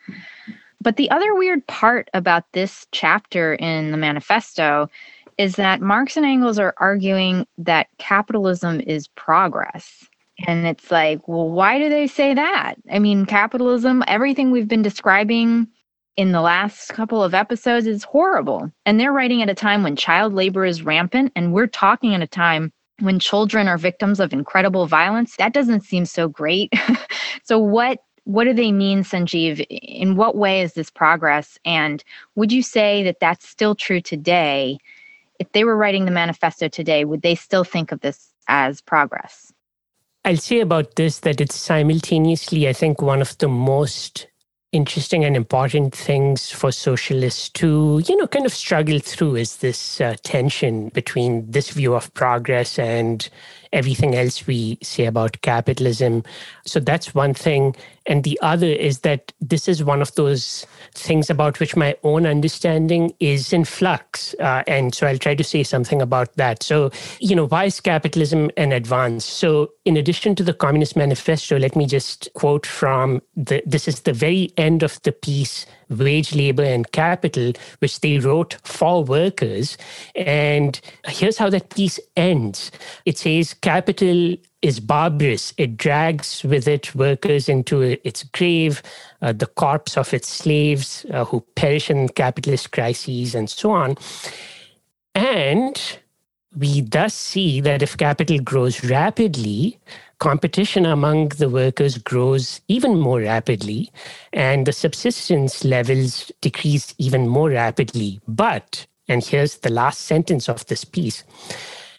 But 0.81 0.97
the 0.97 1.11
other 1.11 1.35
weird 1.35 1.65
part 1.67 2.09
about 2.13 2.51
this 2.53 2.87
chapter 2.91 3.53
in 3.55 3.91
the 3.91 3.97
manifesto 3.97 4.89
is 5.37 5.55
that 5.55 5.81
Marx 5.81 6.17
and 6.17 6.25
Engels 6.25 6.59
are 6.59 6.73
arguing 6.77 7.47
that 7.57 7.87
capitalism 7.99 8.81
is 8.81 9.07
progress. 9.09 10.07
And 10.47 10.65
it's 10.65 10.89
like, 10.89 11.27
well, 11.27 11.49
why 11.49 11.77
do 11.77 11.87
they 11.89 12.07
say 12.07 12.33
that? 12.33 12.75
I 12.91 12.99
mean, 12.99 13.25
capitalism, 13.25 14.03
everything 14.07 14.49
we've 14.49 14.67
been 14.67 14.81
describing 14.81 15.67
in 16.17 16.31
the 16.31 16.41
last 16.41 16.89
couple 16.89 17.23
of 17.23 17.33
episodes 17.33 17.87
is 17.87 18.03
horrible. 18.03 18.71
And 18.85 18.99
they're 18.99 19.13
writing 19.13 19.41
at 19.41 19.49
a 19.49 19.55
time 19.55 19.83
when 19.83 19.95
child 19.95 20.33
labor 20.33 20.65
is 20.65 20.83
rampant, 20.83 21.31
and 21.35 21.53
we're 21.53 21.67
talking 21.67 22.13
at 22.13 22.21
a 22.21 22.27
time 22.27 22.71
when 22.99 23.19
children 23.19 23.67
are 23.67 23.77
victims 23.77 24.19
of 24.19 24.33
incredible 24.33 24.87
violence. 24.87 25.35
That 25.37 25.53
doesn't 25.53 25.81
seem 25.81 26.05
so 26.05 26.27
great. 26.27 26.71
so, 27.43 27.57
what 27.57 27.99
what 28.25 28.43
do 28.43 28.53
they 28.53 28.71
mean, 28.71 29.03
Sanjiv? 29.03 29.65
In 29.69 30.15
what 30.15 30.35
way 30.35 30.61
is 30.61 30.73
this 30.73 30.91
progress? 30.91 31.57
And 31.65 32.03
would 32.35 32.51
you 32.51 32.61
say 32.61 33.03
that 33.03 33.19
that's 33.19 33.47
still 33.47 33.73
true 33.73 34.01
today? 34.01 34.77
If 35.39 35.51
they 35.53 35.63
were 35.63 35.75
writing 35.75 36.05
the 36.05 36.11
manifesto 36.11 36.67
today, 36.67 37.03
would 37.03 37.23
they 37.23 37.33
still 37.33 37.63
think 37.63 37.91
of 37.91 38.01
this 38.01 38.29
as 38.47 38.79
progress? 38.79 39.51
I'll 40.23 40.37
say 40.37 40.59
about 40.59 40.97
this 40.97 41.19
that 41.21 41.41
it's 41.41 41.55
simultaneously, 41.55 42.67
I 42.67 42.73
think, 42.73 43.01
one 43.01 43.21
of 43.21 43.35
the 43.39 43.47
most 43.47 44.27
interesting 44.71 45.25
and 45.25 45.35
important 45.35 45.93
things 45.93 46.49
for 46.49 46.71
socialists 46.71 47.49
to, 47.49 48.01
you 48.07 48.15
know, 48.15 48.27
kind 48.27 48.45
of 48.45 48.53
struggle 48.53 48.99
through 48.99 49.35
is 49.35 49.57
this 49.57 49.99
uh, 49.99 50.15
tension 50.23 50.89
between 50.89 51.49
this 51.51 51.71
view 51.71 51.93
of 51.93 52.13
progress 52.13 52.79
and 52.79 53.29
everything 53.73 54.15
else 54.15 54.47
we 54.47 54.77
say 54.81 55.05
about 55.05 55.41
capitalism. 55.41 56.23
So 56.65 56.79
that's 56.79 57.15
one 57.15 57.33
thing. 57.33 57.75
And 58.07 58.23
the 58.23 58.39
other 58.41 58.67
is 58.67 59.01
that 59.01 59.31
this 59.39 59.67
is 59.67 59.83
one 59.83 60.01
of 60.01 60.13
those 60.15 60.65
things 60.93 61.29
about 61.29 61.59
which 61.59 61.75
my 61.75 61.95
own 62.03 62.25
understanding 62.25 63.13
is 63.19 63.53
in 63.53 63.63
flux. 63.63 64.33
Uh, 64.39 64.63
and 64.67 64.93
so 64.93 65.07
I'll 65.07 65.17
try 65.17 65.35
to 65.35 65.43
say 65.43 65.63
something 65.63 66.01
about 66.01 66.33
that. 66.35 66.63
So, 66.63 66.91
you 67.19 67.35
know, 67.35 67.47
why 67.47 67.65
is 67.65 67.79
capitalism 67.79 68.49
an 68.57 68.71
advance? 68.71 69.25
So, 69.25 69.71
in 69.85 69.97
addition 69.97 70.35
to 70.35 70.43
the 70.43 70.53
Communist 70.53 70.95
Manifesto, 70.95 71.59
let 71.59 71.75
me 71.75 71.85
just 71.85 72.29
quote 72.33 72.65
from 72.65 73.21
the 73.35 73.61
this 73.65 73.87
is 73.87 74.01
the 74.01 74.13
very 74.13 74.51
end 74.57 74.83
of 74.83 75.01
the 75.03 75.11
piece 75.11 75.65
wage 75.91 76.33
labor 76.33 76.63
and 76.63 76.91
capital, 76.91 77.53
which 77.79 77.99
they 78.01 78.17
wrote 78.17 78.57
for 78.63 79.03
workers. 79.03 79.77
And 80.15 80.79
here's 81.07 81.37
how 81.37 81.49
that 81.49 81.69
piece 81.69 81.99
ends 82.15 82.71
it 83.05 83.17
says, 83.17 83.53
Capital 83.53 84.35
is 84.61 84.79
barbarous. 84.79 85.53
It 85.57 85.77
drags 85.77 86.43
with 86.43 86.67
it 86.67 86.93
workers 86.93 87.49
into 87.49 87.81
its 87.81 88.23
grave, 88.23 88.81
uh, 89.21 89.33
the 89.33 89.47
corpse 89.47 89.97
of 89.97 90.13
its 90.13 90.27
slaves 90.27 91.05
uh, 91.11 91.25
who 91.25 91.41
perish 91.55 91.89
in 91.89 92.09
capitalist 92.09 92.71
crises, 92.71 93.33
and 93.33 93.49
so 93.49 93.71
on. 93.71 93.97
And 95.15 95.99
we 96.55 96.81
thus 96.81 97.13
see 97.13 97.61
that 97.61 97.81
if 97.81 97.97
capital 97.97 98.39
grows 98.39 98.83
rapidly, 98.83 99.79
competition 100.19 100.85
among 100.85 101.29
the 101.29 101.49
workers 101.49 101.97
grows 101.97 102.61
even 102.67 102.99
more 102.99 103.21
rapidly 103.21 103.91
and 104.33 104.65
the 104.65 104.73
subsistence 104.73 105.63
levels 105.63 106.31
decrease 106.41 106.93
even 106.97 107.27
more 107.27 107.49
rapidly. 107.49 108.19
But, 108.27 108.85
and 109.07 109.23
here's 109.23 109.57
the 109.57 109.71
last 109.71 110.01
sentence 110.01 110.49
of 110.49 110.65
this 110.67 110.83
piece 110.83 111.23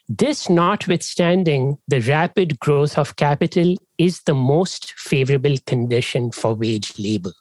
this 0.08 0.50
notwithstanding, 0.50 1.78
the 1.88 2.00
rapid 2.00 2.58
growth 2.60 2.98
of 2.98 3.16
capital 3.16 3.76
is 3.98 4.20
the 4.22 4.34
most 4.34 4.92
favorable 4.98 5.56
condition 5.66 6.32
for 6.32 6.54
wage 6.54 6.98
labor. 6.98 7.32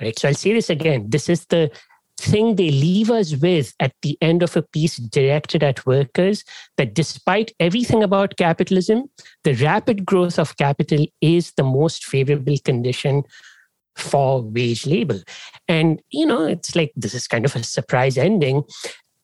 Right. 0.00 0.18
So 0.18 0.28
I'll 0.28 0.34
say 0.34 0.52
this 0.52 0.70
again. 0.70 1.08
This 1.08 1.28
is 1.28 1.46
the 1.46 1.70
thing 2.18 2.56
they 2.56 2.70
leave 2.70 3.10
us 3.10 3.36
with 3.36 3.72
at 3.80 3.92
the 4.02 4.18
end 4.20 4.42
of 4.42 4.56
a 4.56 4.62
piece 4.62 4.96
directed 4.96 5.62
at 5.62 5.86
workers 5.86 6.44
that 6.76 6.94
despite 6.94 7.52
everything 7.60 8.02
about 8.02 8.36
capitalism, 8.36 9.08
the 9.44 9.54
rapid 9.54 10.04
growth 10.04 10.38
of 10.38 10.56
capital 10.56 11.06
is 11.20 11.52
the 11.52 11.62
most 11.62 12.04
favorable 12.04 12.56
condition 12.64 13.22
for 13.96 14.42
wage 14.42 14.86
labor. 14.86 15.20
And, 15.68 16.00
you 16.10 16.26
know, 16.26 16.44
it's 16.44 16.74
like 16.76 16.92
this 16.96 17.14
is 17.14 17.26
kind 17.26 17.44
of 17.44 17.56
a 17.56 17.62
surprise 17.62 18.18
ending 18.18 18.62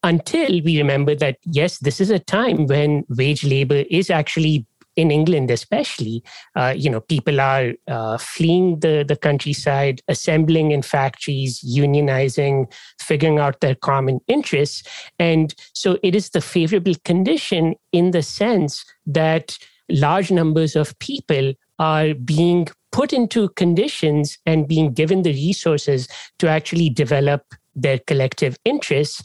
until 0.03 0.61
we 0.63 0.79
remember 0.79 1.15
that, 1.15 1.39
yes, 1.45 1.79
this 1.79 2.01
is 2.01 2.11
a 2.11 2.19
time 2.19 2.67
when 2.67 3.05
wage 3.09 3.45
labor 3.45 3.85
is 3.91 4.11
actually 4.11 4.67
in 4.97 5.11
England, 5.11 5.51
especially, 5.51 6.23
uh, 6.57 6.75
you 6.77 6.89
know, 6.89 7.01
people 7.01 7.41
are 7.41 7.73
uh, 7.89 8.19
fleeing 8.19 8.81
the, 8.81 9.05
the 9.07 9.17
countryside, 9.17 10.01
assembling 10.09 10.71
in 10.71 10.83
factories, 10.83 11.61
unionizing, 11.61 12.73
figuring 13.01 13.39
out 13.39 13.61
their 13.61 13.75
common 13.75 14.21
interests. 14.29 14.83
And 15.19 15.55
so 15.73 15.99
it 16.03 16.15
is 16.15 16.31
the 16.31 16.41
favorable 16.41 16.95
condition 17.05 17.75
in 17.93 18.13
the 18.13 18.23
sense 18.23 18.85
that 19.07 19.59
large 19.89 20.31
numbers 20.31 20.77
of 20.77 20.99
people 20.99 21.55
are 21.79 22.15
being 22.15 22.69
put 22.93 23.13
into 23.13 23.49
conditions 23.51 24.39
and 24.47 24.69
being 24.69 24.93
given 24.93 25.23
the 25.23 25.33
resources 25.33 26.09
to 26.39 26.49
actually 26.49 26.89
develop 26.89 27.55
their 27.75 27.99
collective 27.99 28.57
interests. 28.65 29.23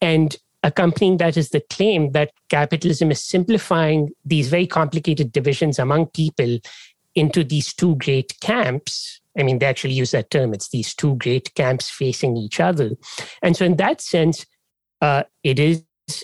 And 0.00 0.36
accompanying 0.62 1.16
that 1.16 1.36
is 1.36 1.50
the 1.50 1.62
claim 1.70 2.12
that 2.12 2.32
capitalism 2.48 3.10
is 3.10 3.22
simplifying 3.22 4.10
these 4.24 4.48
very 4.48 4.66
complicated 4.66 5.32
divisions 5.32 5.78
among 5.78 6.06
people 6.06 6.58
into 7.14 7.44
these 7.44 7.74
two 7.74 7.96
great 7.96 8.34
camps. 8.40 9.20
I 9.38 9.42
mean, 9.42 9.58
they 9.58 9.66
actually 9.66 9.94
use 9.94 10.12
that 10.12 10.30
term. 10.30 10.54
It's 10.54 10.68
these 10.68 10.94
two 10.94 11.16
great 11.16 11.54
camps 11.54 11.90
facing 11.90 12.36
each 12.36 12.60
other. 12.60 12.92
And 13.42 13.56
so, 13.56 13.64
in 13.64 13.76
that 13.76 14.00
sense, 14.00 14.46
uh, 15.00 15.24
it 15.42 15.58
is 15.58 15.82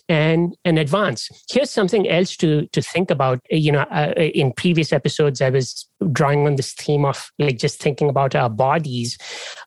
an, 0.09 0.52
an 0.64 0.78
advance. 0.78 1.28
Here's 1.50 1.71
something 1.71 2.09
else 2.09 2.37
to, 2.38 2.66
to 2.68 2.83
think 2.83 3.11
about. 3.11 3.38
Uh, 3.52 3.57
you 3.57 3.73
know, 3.73 3.87
uh, 3.90 4.12
uh, 4.16 4.21
in 4.21 4.52
previous 4.52 4.92
episodes, 4.92 5.40
I 5.40 5.50
was 5.50 5.88
drawing 6.12 6.47
on 6.47 6.57
this 6.57 6.73
theme 6.75 7.04
of 7.04 7.30
like 7.38 7.59
just 7.59 7.80
thinking 7.80 8.09
about 8.09 8.35
our 8.35 8.50
bodies. 8.50 9.16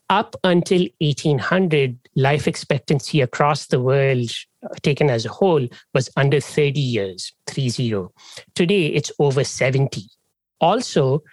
Up 0.10 0.36
until 0.44 0.82
1800, 1.00 1.98
life 2.16 2.48
expectancy 2.48 3.22
across 3.22 3.68
the 3.68 3.80
world 3.80 4.32
uh, 4.64 4.76
taken 4.82 5.10
as 5.10 5.26
a 5.26 5.30
whole 5.30 5.68
was 5.94 6.10
under 6.16 6.40
30 6.40 6.80
years, 6.80 7.34
30. 7.48 8.08
Today, 8.56 8.88
it's 8.88 9.12
over 9.20 9.44
70. 9.44 10.04
Also, 10.60 11.24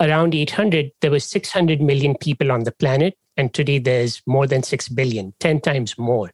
around 0.00 0.34
800, 0.34 0.90
there 1.00 1.10
were 1.10 1.20
600 1.20 1.80
million 1.80 2.16
people 2.16 2.52
on 2.52 2.64
the 2.64 2.72
planet, 2.72 3.16
and 3.36 3.52
today 3.54 3.78
there's 3.78 4.22
more 4.26 4.46
than 4.46 4.62
6 4.62 4.88
billion, 4.90 5.32
10 5.40 5.60
times 5.60 5.98
more. 5.98 6.30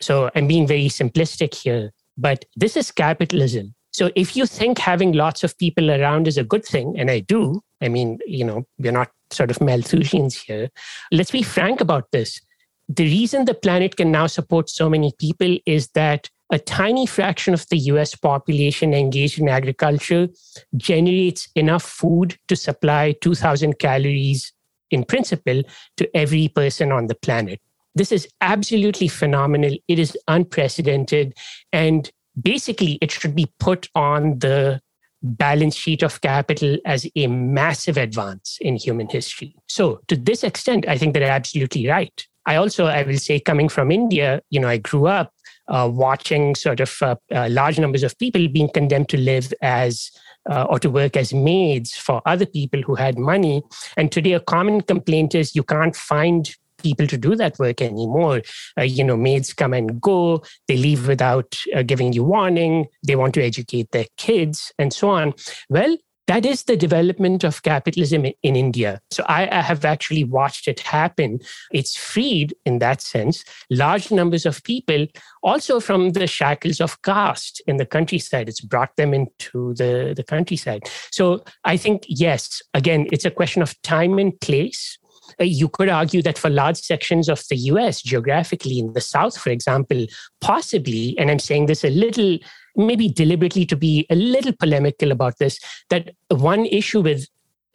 So 0.00 0.30
I'm 0.34 0.46
being 0.46 0.66
very 0.66 0.88
simplistic 0.88 1.54
here, 1.54 1.92
but 2.16 2.44
this 2.56 2.76
is 2.76 2.90
capitalism. 2.90 3.74
So 3.90 4.10
if 4.14 4.36
you 4.36 4.46
think 4.46 4.78
having 4.78 5.12
lots 5.12 5.42
of 5.42 5.56
people 5.58 5.90
around 5.90 6.28
is 6.28 6.38
a 6.38 6.44
good 6.44 6.64
thing, 6.64 6.94
and 6.98 7.10
I 7.10 7.20
do, 7.20 7.62
I 7.80 7.88
mean, 7.88 8.18
you 8.26 8.44
know, 8.44 8.64
we're 8.78 8.92
not 8.92 9.10
sort 9.30 9.50
of 9.50 9.58
Malthusians 9.58 10.34
here. 10.46 10.70
Let's 11.10 11.30
be 11.30 11.42
frank 11.42 11.80
about 11.80 12.10
this 12.12 12.40
the 12.88 13.04
reason 13.04 13.44
the 13.44 13.54
planet 13.54 13.96
can 13.96 14.10
now 14.10 14.26
support 14.26 14.70
so 14.70 14.88
many 14.88 15.12
people 15.18 15.58
is 15.66 15.88
that 15.88 16.30
a 16.50 16.58
tiny 16.58 17.04
fraction 17.04 17.52
of 17.52 17.68
the 17.68 17.76
US 17.92 18.14
population 18.14 18.94
engaged 18.94 19.38
in 19.38 19.48
agriculture 19.48 20.28
generates 20.76 21.48
enough 21.54 21.82
food 21.82 22.38
to 22.48 22.56
supply 22.56 23.14
2,000 23.20 23.78
calories 23.78 24.52
in 24.90 25.04
principle 25.04 25.62
to 25.98 26.16
every 26.16 26.48
person 26.48 26.90
on 26.90 27.08
the 27.08 27.14
planet. 27.14 27.60
This 27.98 28.12
is 28.12 28.28
absolutely 28.40 29.08
phenomenal. 29.08 29.76
It 29.88 29.98
is 29.98 30.16
unprecedented. 30.28 31.34
And 31.72 32.08
basically, 32.40 32.96
it 33.02 33.10
should 33.10 33.34
be 33.34 33.52
put 33.58 33.88
on 33.96 34.38
the 34.38 34.80
balance 35.20 35.74
sheet 35.74 36.04
of 36.04 36.20
capital 36.20 36.78
as 36.86 37.08
a 37.16 37.26
massive 37.26 37.96
advance 37.96 38.56
in 38.60 38.76
human 38.76 39.08
history. 39.08 39.56
So, 39.68 40.00
to 40.06 40.16
this 40.16 40.44
extent, 40.44 40.86
I 40.86 40.96
think 40.96 41.12
they're 41.12 41.28
absolutely 41.28 41.88
right. 41.88 42.24
I 42.46 42.54
also, 42.54 42.86
I 42.86 43.02
will 43.02 43.18
say, 43.18 43.40
coming 43.40 43.68
from 43.68 43.90
India, 43.90 44.42
you 44.50 44.60
know, 44.60 44.68
I 44.68 44.76
grew 44.76 45.08
up 45.08 45.32
uh, 45.66 45.90
watching 45.92 46.54
sort 46.54 46.78
of 46.78 46.96
uh, 47.02 47.16
uh, 47.34 47.48
large 47.50 47.80
numbers 47.80 48.04
of 48.04 48.16
people 48.18 48.46
being 48.46 48.70
condemned 48.70 49.08
to 49.08 49.18
live 49.18 49.52
as 49.60 50.08
uh, 50.48 50.66
or 50.70 50.78
to 50.78 50.88
work 50.88 51.16
as 51.16 51.34
maids 51.34 51.96
for 51.96 52.22
other 52.26 52.46
people 52.46 52.80
who 52.80 52.94
had 52.94 53.18
money. 53.18 53.60
And 53.96 54.12
today, 54.12 54.34
a 54.34 54.40
common 54.40 54.82
complaint 54.82 55.34
is 55.34 55.56
you 55.56 55.64
can't 55.64 55.96
find 55.96 56.48
people 56.78 57.06
to 57.06 57.16
do 57.16 57.34
that 57.36 57.58
work 57.58 57.82
anymore. 57.82 58.42
Uh, 58.78 58.82
you 58.82 59.04
know, 59.04 59.16
maids 59.16 59.52
come 59.52 59.72
and 59.72 60.00
go, 60.00 60.42
they 60.66 60.76
leave 60.76 61.06
without 61.06 61.56
uh, 61.74 61.82
giving 61.82 62.12
you 62.12 62.24
warning, 62.24 62.86
they 63.06 63.16
want 63.16 63.34
to 63.34 63.42
educate 63.42 63.90
their 63.92 64.06
kids, 64.16 64.72
and 64.78 64.92
so 64.92 65.10
on. 65.10 65.34
Well, 65.68 65.96
that 66.28 66.44
is 66.44 66.64
the 66.64 66.76
development 66.76 67.42
of 67.42 67.62
capitalism 67.62 68.26
in 68.26 68.54
India. 68.54 69.00
So 69.10 69.24
I, 69.26 69.48
I, 69.48 69.62
have 69.62 69.86
actually 69.86 70.24
watched 70.24 70.68
it 70.68 70.80
happen. 70.80 71.40
It's 71.72 71.96
freed, 71.96 72.54
in 72.66 72.80
that 72.80 73.00
sense, 73.00 73.42
large 73.70 74.10
numbers 74.10 74.44
of 74.44 74.62
people, 74.62 75.06
also 75.42 75.80
from 75.80 76.10
the 76.10 76.26
shackles 76.26 76.82
of 76.82 77.00
caste 77.00 77.62
in 77.66 77.78
the 77.78 77.86
countryside. 77.86 78.46
It's 78.46 78.60
brought 78.60 78.94
them 78.96 79.14
into 79.14 79.72
the, 79.74 80.12
the 80.14 80.22
countryside. 80.22 80.82
So 81.10 81.44
I 81.64 81.78
think, 81.78 82.02
yes, 82.06 82.60
again, 82.74 83.06
it's 83.10 83.24
a 83.24 83.30
question 83.30 83.62
of 83.62 83.80
time 83.80 84.18
and 84.18 84.38
place. 84.42 84.98
Uh, 85.40 85.44
you 85.44 85.68
could 85.68 85.88
argue 85.88 86.22
that 86.22 86.38
for 86.38 86.50
large 86.50 86.78
sections 86.78 87.28
of 87.28 87.42
the 87.48 87.56
US, 87.56 88.02
geographically, 88.02 88.78
in 88.78 88.92
the 88.92 89.00
South, 89.00 89.36
for 89.36 89.50
example, 89.50 90.06
possibly, 90.40 91.16
and 91.18 91.30
I'm 91.30 91.38
saying 91.38 91.66
this 91.66 91.84
a 91.84 91.90
little, 91.90 92.38
maybe 92.76 93.08
deliberately 93.08 93.66
to 93.66 93.76
be 93.76 94.06
a 94.10 94.14
little 94.14 94.52
polemical 94.52 95.10
about 95.10 95.38
this, 95.38 95.58
that 95.90 96.10
one 96.28 96.66
issue 96.66 97.00
with 97.00 97.26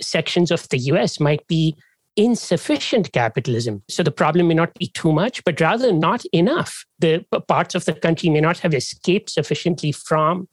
sections 0.02 0.52
of 0.52 0.68
the 0.70 0.78
US 0.78 1.20
might 1.20 1.46
be 1.48 1.76
insufficient 2.16 3.12
capitalism. 3.12 3.82
So 3.90 4.04
the 4.04 4.12
problem 4.12 4.48
may 4.48 4.54
not 4.54 4.74
be 4.76 4.88
too 4.88 5.12
much, 5.12 5.44
but 5.44 5.60
rather 5.60 5.92
not 5.92 6.24
enough. 6.32 6.86
The 7.00 7.26
parts 7.48 7.76
of 7.76 7.86
the 7.86 7.94
country 7.94 8.30
may 8.30 8.42
not 8.42 8.60
have 8.60 8.74
escaped 8.74 9.32
sufficiently 9.32 9.92
from 9.92 10.48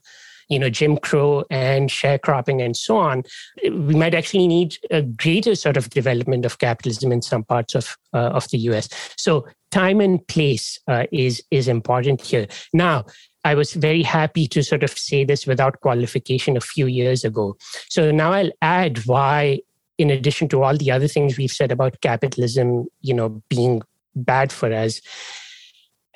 you 0.51 0.59
know 0.59 0.69
Jim 0.69 0.99
Crow 0.99 1.45
and 1.49 1.89
sharecropping 1.89 2.63
and 2.63 2.77
so 2.77 2.99
on, 2.99 3.23
we 3.63 3.95
might 3.95 4.15
actually 4.15 4.47
need 4.47 4.77
a 4.91 5.01
greater 5.01 5.55
sort 5.55 5.77
of 5.77 5.89
development 5.91 6.45
of 6.45 6.59
capitalism 6.59 7.13
in 7.13 7.23
some 7.23 7.45
parts 7.45 7.75
of 7.75 7.97
uh, 8.13 8.31
of 8.31 8.51
the 8.51 8.59
U.S. 8.59 8.89
So 9.17 9.47
time 9.71 10.01
and 10.01 10.27
place 10.27 10.79
uh, 10.89 11.07
is 11.13 11.43
is 11.51 11.69
important 11.69 12.21
here. 12.21 12.47
Now, 12.75 13.07
I 13.45 13.55
was 13.55 13.73
very 13.73 14.03
happy 14.03 14.47
to 14.49 14.63
sort 14.63 14.83
of 14.83 14.91
say 14.91 15.25
this 15.25 15.47
without 15.47 15.81
qualification 15.81 16.57
a 16.57 16.61
few 16.61 16.87
years 16.87 17.25
ago. 17.25 17.57
So 17.89 18.11
now 18.11 18.33
I'll 18.33 18.53
add 18.61 19.07
why, 19.07 19.61
in 19.99 20.11
addition 20.11 20.49
to 20.49 20.63
all 20.63 20.77
the 20.77 20.91
other 20.91 21.09
things 21.09 21.39
we've 21.39 21.51
said 21.51 21.73
about 21.73 22.01
capitalism, 22.03 22.87
you 23.01 23.15
know, 23.15 23.43
being 23.49 23.83
bad 24.15 24.53
for 24.53 24.73
us, 24.73 25.01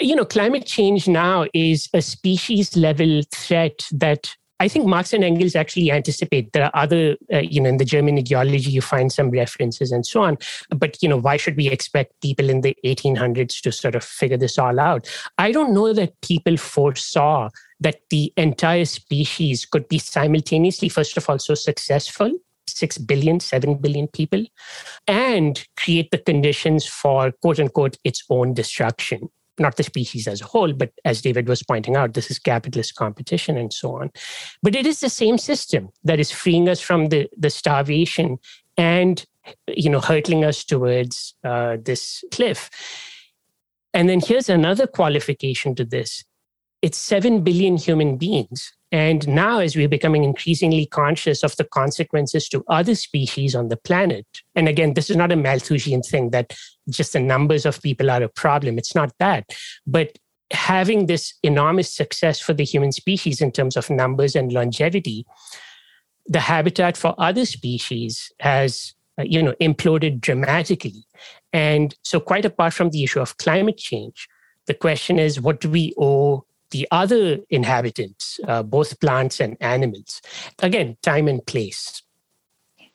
you 0.00 0.16
know, 0.16 0.24
climate 0.24 0.66
change 0.66 1.06
now 1.06 1.46
is 1.54 1.88
a 1.94 2.02
species 2.02 2.76
level 2.76 3.22
threat 3.32 3.86
that 3.92 4.34
I 4.60 4.68
think 4.68 4.86
Marx 4.86 5.12
and 5.12 5.24
Engels 5.24 5.56
actually 5.56 5.90
anticipate. 5.90 6.52
There 6.52 6.64
are 6.64 6.70
other, 6.74 7.16
uh, 7.32 7.38
you 7.38 7.60
know, 7.60 7.68
in 7.68 7.78
the 7.78 7.84
German 7.84 8.18
ideology, 8.18 8.70
you 8.70 8.80
find 8.80 9.12
some 9.12 9.30
references 9.30 9.90
and 9.90 10.06
so 10.06 10.22
on. 10.22 10.38
But, 10.70 11.02
you 11.02 11.08
know, 11.08 11.16
why 11.16 11.36
should 11.36 11.56
we 11.56 11.68
expect 11.68 12.20
people 12.22 12.48
in 12.48 12.60
the 12.60 12.76
1800s 12.84 13.60
to 13.62 13.72
sort 13.72 13.96
of 13.96 14.04
figure 14.04 14.36
this 14.36 14.56
all 14.56 14.78
out? 14.78 15.08
I 15.38 15.50
don't 15.50 15.74
know 15.74 15.92
that 15.92 16.20
people 16.22 16.56
foresaw 16.56 17.50
that 17.80 17.96
the 18.10 18.32
entire 18.36 18.84
species 18.84 19.66
could 19.66 19.88
be 19.88 19.98
simultaneously, 19.98 20.88
first 20.88 21.16
of 21.16 21.28
all, 21.28 21.38
so 21.38 21.54
successful 21.54 22.32
6 22.66 22.98
billion, 22.98 23.40
7 23.40 23.74
billion 23.76 24.08
people, 24.08 24.44
and 25.06 25.66
create 25.76 26.10
the 26.10 26.18
conditions 26.18 26.86
for 26.86 27.32
quote 27.42 27.60
unquote 27.60 27.98
its 28.04 28.24
own 28.30 28.54
destruction 28.54 29.28
not 29.58 29.76
the 29.76 29.82
species 29.82 30.26
as 30.26 30.40
a 30.40 30.46
whole, 30.46 30.72
but 30.72 30.92
as 31.04 31.22
David 31.22 31.48
was 31.48 31.62
pointing 31.62 31.96
out, 31.96 32.14
this 32.14 32.30
is 32.30 32.38
capitalist 32.38 32.94
competition 32.94 33.56
and 33.56 33.72
so 33.72 34.00
on. 34.00 34.10
But 34.62 34.74
it 34.74 34.86
is 34.86 35.00
the 35.00 35.08
same 35.08 35.38
system 35.38 35.90
that 36.02 36.20
is 36.20 36.30
freeing 36.30 36.68
us 36.68 36.80
from 36.80 37.06
the, 37.06 37.28
the 37.36 37.50
starvation 37.50 38.38
and 38.76 39.24
you 39.68 39.90
know 39.90 40.00
hurtling 40.00 40.44
us 40.44 40.64
towards 40.64 41.34
uh, 41.44 41.76
this 41.82 42.24
cliff. 42.30 42.70
And 43.92 44.08
then 44.08 44.20
here's 44.20 44.48
another 44.48 44.86
qualification 44.86 45.74
to 45.76 45.84
this: 45.84 46.24
it's 46.82 46.98
seven 46.98 47.42
billion 47.42 47.76
human 47.76 48.16
beings 48.16 48.72
and 48.94 49.26
now, 49.26 49.58
as 49.58 49.74
we're 49.74 49.88
becoming 49.88 50.22
increasingly 50.22 50.86
conscious 50.86 51.42
of 51.42 51.56
the 51.56 51.64
consequences 51.64 52.48
to 52.50 52.62
other 52.68 52.94
species 52.94 53.52
on 53.56 53.66
the 53.66 53.76
planet, 53.76 54.24
and 54.54 54.68
again, 54.68 54.94
this 54.94 55.10
is 55.10 55.16
not 55.16 55.32
a 55.32 55.36
Malthusian 55.36 56.00
thing 56.00 56.30
that 56.30 56.54
just 56.88 57.12
the 57.12 57.18
numbers 57.18 57.66
of 57.66 57.82
people 57.82 58.08
are 58.08 58.22
a 58.22 58.28
problem. 58.28 58.78
It's 58.78 58.94
not 58.94 59.12
that. 59.18 59.50
But 59.84 60.16
having 60.52 61.06
this 61.06 61.34
enormous 61.42 61.92
success 61.92 62.38
for 62.38 62.54
the 62.54 62.62
human 62.62 62.92
species 62.92 63.40
in 63.40 63.50
terms 63.50 63.76
of 63.76 63.90
numbers 63.90 64.36
and 64.36 64.52
longevity, 64.52 65.26
the 66.26 66.38
habitat 66.38 66.96
for 66.96 67.16
other 67.18 67.46
species 67.46 68.30
has 68.38 68.94
uh, 69.18 69.24
you 69.24 69.42
know 69.42 69.54
imploded 69.60 70.20
dramatically 70.20 71.04
and 71.52 71.96
so 72.02 72.18
quite 72.18 72.44
apart 72.44 72.72
from 72.72 72.90
the 72.90 73.04
issue 73.04 73.20
of 73.20 73.36
climate 73.36 73.76
change 73.76 74.26
the 74.66 74.74
question 74.74 75.20
is 75.20 75.40
what 75.40 75.60
do 75.60 75.68
we 75.68 75.94
owe 75.98 76.44
the 76.74 76.88
other 76.90 77.38
inhabitants, 77.50 78.40
uh, 78.48 78.64
both 78.64 78.98
plants 78.98 79.40
and 79.40 79.56
animals. 79.60 80.20
Again, 80.58 80.96
time 81.02 81.28
and 81.28 81.46
place. 81.46 82.02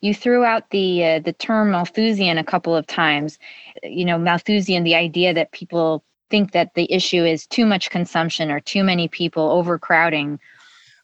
You 0.02 0.14
threw 0.14 0.44
out 0.44 0.68
the 0.68 1.04
uh, 1.04 1.18
the 1.20 1.32
term 1.32 1.70
Malthusian 1.70 2.36
a 2.36 2.44
couple 2.44 2.76
of 2.76 2.86
times. 2.86 3.38
You 3.82 4.04
know, 4.04 4.18
Malthusian, 4.18 4.84
the 4.84 4.94
idea 4.94 5.32
that 5.32 5.52
people 5.52 6.04
think 6.28 6.52
that 6.52 6.74
the 6.74 6.92
issue 6.92 7.24
is 7.24 7.46
too 7.46 7.64
much 7.64 7.90
consumption 7.90 8.50
or 8.50 8.60
too 8.60 8.84
many 8.84 9.08
people 9.08 9.50
overcrowding. 9.50 10.38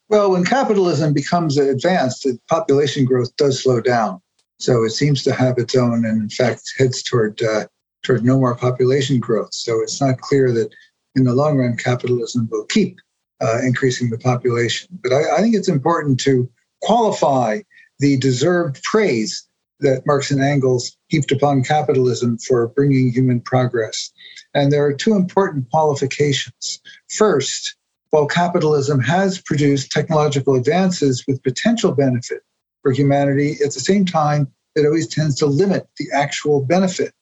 Well, 0.08 0.30
when 0.30 0.44
capitalism 0.44 1.14
becomes 1.14 1.56
advanced, 1.56 2.24
the 2.24 2.38
population 2.48 3.06
growth 3.06 3.34
does 3.36 3.62
slow 3.62 3.80
down. 3.80 4.20
So 4.58 4.84
it 4.84 4.90
seems 4.90 5.22
to 5.24 5.32
have 5.32 5.58
its 5.58 5.74
own, 5.74 6.04
and 6.04 6.22
in 6.22 6.28
fact, 6.28 6.62
heads 6.78 7.02
toward 7.02 7.42
uh, 7.42 7.66
toward 8.02 8.22
no 8.22 8.38
more 8.38 8.54
population 8.54 9.18
growth. 9.18 9.54
So 9.54 9.80
it's 9.80 9.98
not 10.00 10.20
clear 10.20 10.52
that 10.52 10.70
in 11.16 11.24
the 11.24 11.34
long 11.34 11.56
run, 11.56 11.76
capitalism 11.76 12.48
will 12.50 12.66
keep 12.66 12.98
uh, 13.40 13.60
increasing 13.62 14.10
the 14.10 14.18
population. 14.18 14.88
But 15.02 15.12
I, 15.12 15.36
I, 15.36 15.40
think 15.40 15.54
it's 15.54 15.68
important 15.68 16.20
to 16.20 16.48
qualify 16.82 17.60
the 17.98 18.16
deserved 18.18 18.82
praise 18.82 19.46
that 19.80 20.06
Marx 20.06 20.30
and 20.30 20.42
Engels 20.42 20.96
heaped 21.08 21.32
upon 21.32 21.62
capitalism 21.62 22.38
for 22.38 22.68
bringing 22.68 23.10
human 23.10 23.40
progress. 23.40 24.10
And 24.54 24.72
there 24.72 24.84
are 24.84 24.94
two 24.94 25.14
important 25.14 25.70
qualifications. 25.70 26.80
First, 27.10 27.76
while 28.10 28.26
capitalism 28.26 29.00
has 29.00 29.40
produced 29.40 29.90
technological 29.90 30.54
advances 30.54 31.24
with 31.26 31.42
potential 31.42 31.92
benefit 31.92 32.42
for 32.82 32.92
humanity, 32.92 33.56
at 33.64 33.74
the 33.74 33.80
same 33.80 34.06
time, 34.06 34.50
it 34.74 34.86
always 34.86 35.08
tends 35.08 35.36
to 35.36 35.46
limit 35.46 35.86
the 35.98 36.06
actual 36.12 36.64
benefit 36.64 37.12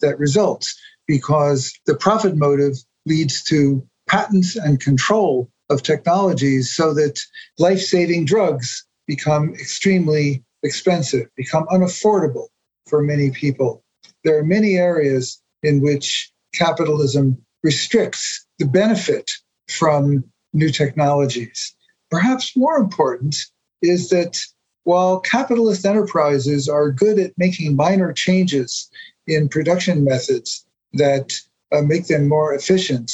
that 0.00 0.18
results 0.18 0.78
because 1.06 1.72
the 1.86 1.96
profit 1.96 2.36
motive 2.36 2.76
leads 3.06 3.42
to 3.44 3.86
patents 4.08 4.56
and 4.56 4.80
control 4.80 5.50
of 5.70 5.82
technologies 5.82 6.74
so 6.74 6.92
that 6.94 7.20
life 7.58 7.80
saving 7.80 8.24
drugs 8.24 8.86
become 9.06 9.54
extremely 9.54 10.42
expensive, 10.62 11.26
become 11.36 11.66
unaffordable 11.66 12.48
for 12.86 13.02
many 13.02 13.30
people. 13.30 13.82
There 14.24 14.38
are 14.38 14.44
many 14.44 14.76
areas 14.76 15.40
in 15.62 15.80
which 15.80 16.30
capitalism 16.54 17.38
restricts 17.62 18.46
the 18.58 18.66
benefit 18.66 19.30
from 19.68 20.24
new 20.52 20.70
technologies. 20.70 21.74
Perhaps 22.10 22.56
more 22.56 22.76
important 22.76 23.36
is 23.82 24.10
that 24.10 24.40
while 24.84 25.18
capitalist 25.20 25.84
enterprises 25.84 26.68
are 26.68 26.90
good 26.90 27.18
at 27.18 27.32
making 27.36 27.74
minor 27.74 28.12
changes 28.12 28.88
in 29.26 29.48
production 29.48 30.04
methods 30.04 30.64
that 30.92 31.34
uh, 31.74 31.82
make 31.82 32.06
them 32.06 32.28
more 32.28 32.54
efficient. 32.54 33.10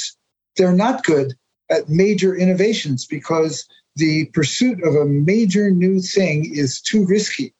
They're 0.56 0.72
not 0.72 1.04
good 1.04 1.34
at 1.70 1.88
major 1.88 2.36
innovations 2.36 3.06
because 3.06 3.66
the 3.96 4.26
pursuit 4.26 4.82
of 4.84 4.94
a 4.94 5.06
major 5.06 5.70
new 5.70 6.00
thing 6.00 6.50
is 6.52 6.80
too 6.80 7.06
risky 7.06 7.54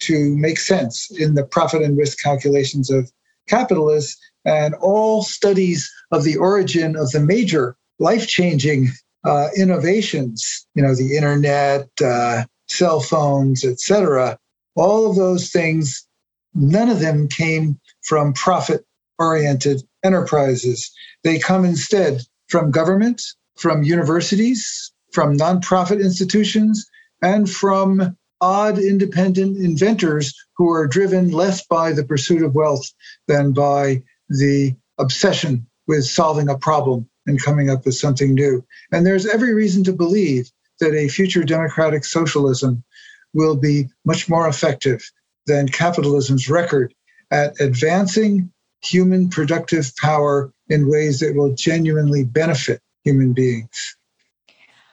to 0.00 0.36
make 0.36 0.58
sense 0.58 1.10
in 1.18 1.34
the 1.34 1.44
profit 1.44 1.82
and 1.82 1.96
risk 1.96 2.22
calculations 2.22 2.90
of 2.90 3.10
capitalists. 3.48 4.20
And 4.44 4.74
all 4.76 5.22
studies 5.22 5.90
of 6.12 6.22
the 6.22 6.36
origin 6.36 6.96
of 6.96 7.10
the 7.10 7.20
major 7.20 7.76
life 7.98 8.28
changing 8.28 8.90
uh, 9.24 9.48
innovations, 9.56 10.66
you 10.74 10.82
know, 10.82 10.94
the 10.94 11.16
internet, 11.16 11.88
uh, 12.04 12.44
cell 12.68 13.00
phones, 13.00 13.64
etc., 13.64 14.38
all 14.76 15.10
of 15.10 15.16
those 15.16 15.50
things, 15.50 16.06
none 16.54 16.88
of 16.88 17.00
them 17.00 17.26
came 17.26 17.80
from 18.02 18.34
profit 18.34 18.84
oriented 19.18 19.82
enterprises. 20.06 20.90
They 21.24 21.38
come 21.38 21.64
instead 21.64 22.22
from 22.48 22.70
government, 22.70 23.20
from 23.56 23.82
universities, 23.82 24.92
from 25.12 25.36
nonprofit 25.36 26.00
institutions, 26.00 26.88
and 27.22 27.50
from 27.50 28.16
odd 28.40 28.78
independent 28.78 29.56
inventors 29.58 30.34
who 30.56 30.70
are 30.70 30.86
driven 30.86 31.30
less 31.30 31.66
by 31.66 31.92
the 31.92 32.04
pursuit 32.04 32.42
of 32.42 32.54
wealth 32.54 32.86
than 33.26 33.52
by 33.52 34.02
the 34.28 34.74
obsession 34.98 35.66
with 35.86 36.04
solving 36.04 36.48
a 36.48 36.58
problem 36.58 37.08
and 37.26 37.42
coming 37.42 37.70
up 37.70 37.84
with 37.84 37.94
something 37.94 38.34
new. 38.34 38.64
And 38.92 39.06
there's 39.06 39.26
every 39.26 39.54
reason 39.54 39.84
to 39.84 39.92
believe 39.92 40.50
that 40.80 40.94
a 40.94 41.08
future 41.08 41.44
democratic 41.44 42.04
socialism 42.04 42.84
will 43.32 43.56
be 43.56 43.88
much 44.04 44.28
more 44.28 44.48
effective 44.48 45.10
than 45.46 45.68
capitalism's 45.68 46.48
record 46.48 46.92
at 47.30 47.60
advancing 47.60 48.52
human 48.86 49.28
productive 49.28 49.94
power 49.96 50.52
in 50.68 50.88
ways 50.88 51.20
that 51.20 51.34
will 51.34 51.54
genuinely 51.54 52.24
benefit 52.24 52.80
human 53.04 53.32
beings. 53.32 53.96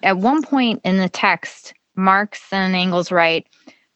At 0.04 0.18
one 0.18 0.42
point 0.44 0.82
in 0.84 0.98
the 0.98 1.10
text, 1.10 1.74
Marx 1.96 2.42
and 2.52 2.76
Engels 2.76 3.12
write, 3.12 3.48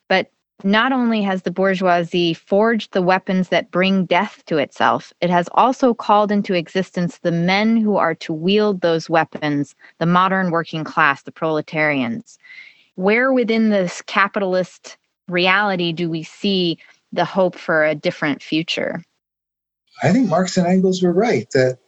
but 0.08 0.32
not 0.64 0.92
only 0.92 1.22
has 1.22 1.44
the 1.44 1.52
bourgeoisie 1.52 2.34
forged 2.34 2.94
the 2.94 3.02
weapons 3.02 3.50
that 3.50 3.72
bring 3.72 4.06
death 4.06 4.44
to 4.48 4.58
itself, 4.58 5.14
it 5.22 5.30
has 5.30 5.50
also 5.54 5.94
called 5.94 6.32
into 6.32 6.54
existence 6.54 7.20
the 7.20 7.32
men 7.32 7.78
who 7.78 7.98
are 7.98 8.16
to 8.16 8.34
wield 8.34 8.82
those 8.82 9.10
weapons, 9.10 9.76
the 10.00 10.06
modern 10.06 10.50
working 10.50 10.84
class, 10.84 11.22
the 11.24 11.32
proletarians. 11.32 12.40
Where 12.96 13.32
within 13.32 13.70
this 13.70 14.02
capitalist 14.04 14.98
reality 15.28 15.92
do 15.92 16.10
we 16.10 16.24
see 16.24 16.80
the 17.12 17.26
hope 17.26 17.56
for 17.56 17.86
a 17.86 17.94
different 17.94 18.42
future? 18.42 19.04
I 20.04 20.12
think 20.12 20.30
Marx 20.30 20.58
and 20.58 20.68
Engels 20.68 21.02
were 21.02 21.14
right 21.14 21.50
that 21.52 21.80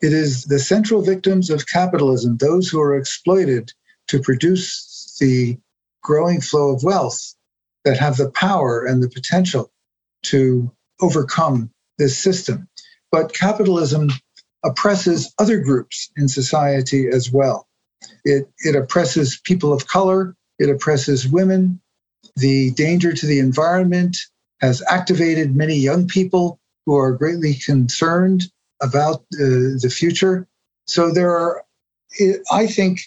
it 0.00 0.12
is 0.12 0.44
the 0.44 0.58
central 0.58 1.02
victims 1.02 1.50
of 1.50 1.66
capitalism, 1.66 2.36
those 2.36 2.68
who 2.68 2.80
are 2.80 2.96
exploited 2.96 3.72
to 4.08 4.20
produce 4.20 5.16
the 5.20 5.58
growing 6.02 6.40
flow 6.40 6.74
of 6.74 6.82
wealth, 6.82 7.34
that 7.84 7.98
have 7.98 8.16
the 8.16 8.30
power 8.30 8.84
and 8.84 9.02
the 9.02 9.08
potential 9.08 9.70
to 10.22 10.70
overcome 11.00 11.70
this 11.98 12.18
system. 12.18 12.68
But 13.10 13.34
capitalism 13.34 14.10
oppresses 14.64 15.32
other 15.38 15.58
groups 15.58 16.10
in 16.16 16.28
society 16.28 17.08
as 17.08 17.30
well. 17.30 17.68
It, 18.24 18.48
it 18.58 18.76
oppresses 18.76 19.40
people 19.44 19.72
of 19.72 19.86
color, 19.86 20.36
it 20.58 20.70
oppresses 20.70 21.28
women. 21.28 21.80
The 22.36 22.70
danger 22.72 23.12
to 23.12 23.26
the 23.26 23.40
environment 23.40 24.16
has 24.60 24.82
activated 24.88 25.56
many 25.56 25.74
young 25.74 26.06
people 26.06 26.60
who 26.86 26.96
are 26.96 27.12
greatly 27.12 27.54
concerned 27.54 28.44
about 28.82 29.20
uh, 29.34 29.78
the 29.80 29.92
future. 29.94 30.46
So 30.86 31.12
there 31.12 31.30
are, 31.30 31.64
I 32.50 32.66
think, 32.66 33.00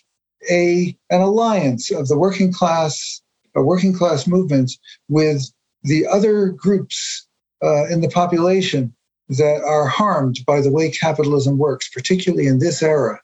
a 0.50 0.96
an 1.10 1.22
alliance 1.22 1.92
of 1.92 2.08
the 2.08 2.18
working 2.18 2.54
class, 2.54 3.22
a 3.56 3.62
working 3.62 3.94
class 3.94 4.28
movements 4.28 4.78
with 5.10 5.52
the 5.84 6.08
other 6.08 6.50
groups 6.50 7.28
uh, 7.64 7.86
in 7.88 8.02
the 8.02 8.10
population 8.10 8.94
that 9.30 9.62
are 9.64 9.88
harmed 9.88 10.40
by 10.46 10.62
the 10.62 10.72
way 10.72 10.92
capitalism 10.92 11.58
works, 11.58 11.90
particularly 11.90 12.48
in 12.48 12.60
this 12.60 12.84
era, 12.84 13.20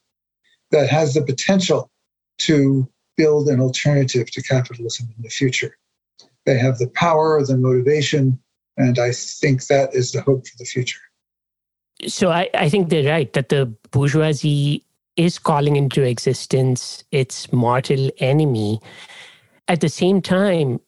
that 0.72 0.90
has 0.90 1.14
the 1.14 1.22
potential 1.22 1.92
to 2.40 2.88
build 3.18 3.48
an 3.50 3.60
alternative 3.60 4.32
to 4.32 4.42
capitalism 4.42 5.08
in 5.16 5.22
the 5.22 5.30
future. 5.30 5.78
They 6.46 6.58
have 6.58 6.80
the 6.80 6.88
power, 6.88 7.44
the 7.46 7.58
motivation, 7.58 8.40
and 8.78 8.98
I 9.00 9.12
think 9.12 9.66
that 9.68 9.94
is 9.94 10.12
the 10.12 10.22
hope 10.22 10.48
for 10.48 10.58
the 10.58 10.66
future. 10.66 11.00
So 12.08 12.30
I, 12.30 12.50
I 12.54 12.70
think 12.70 12.90
they're 12.90 13.10
right 13.10 13.32
that 13.34 13.50
the 13.50 13.66
bourgeoisie 13.92 14.84
is 15.18 15.38
calling 15.38 15.76
into 15.76 16.02
existence 16.02 17.04
its 17.12 17.52
mortal 17.52 18.10
enemy. 18.20 18.80
At 19.68 19.82
the 19.82 19.90
same 19.90 20.22
time, 20.22 20.80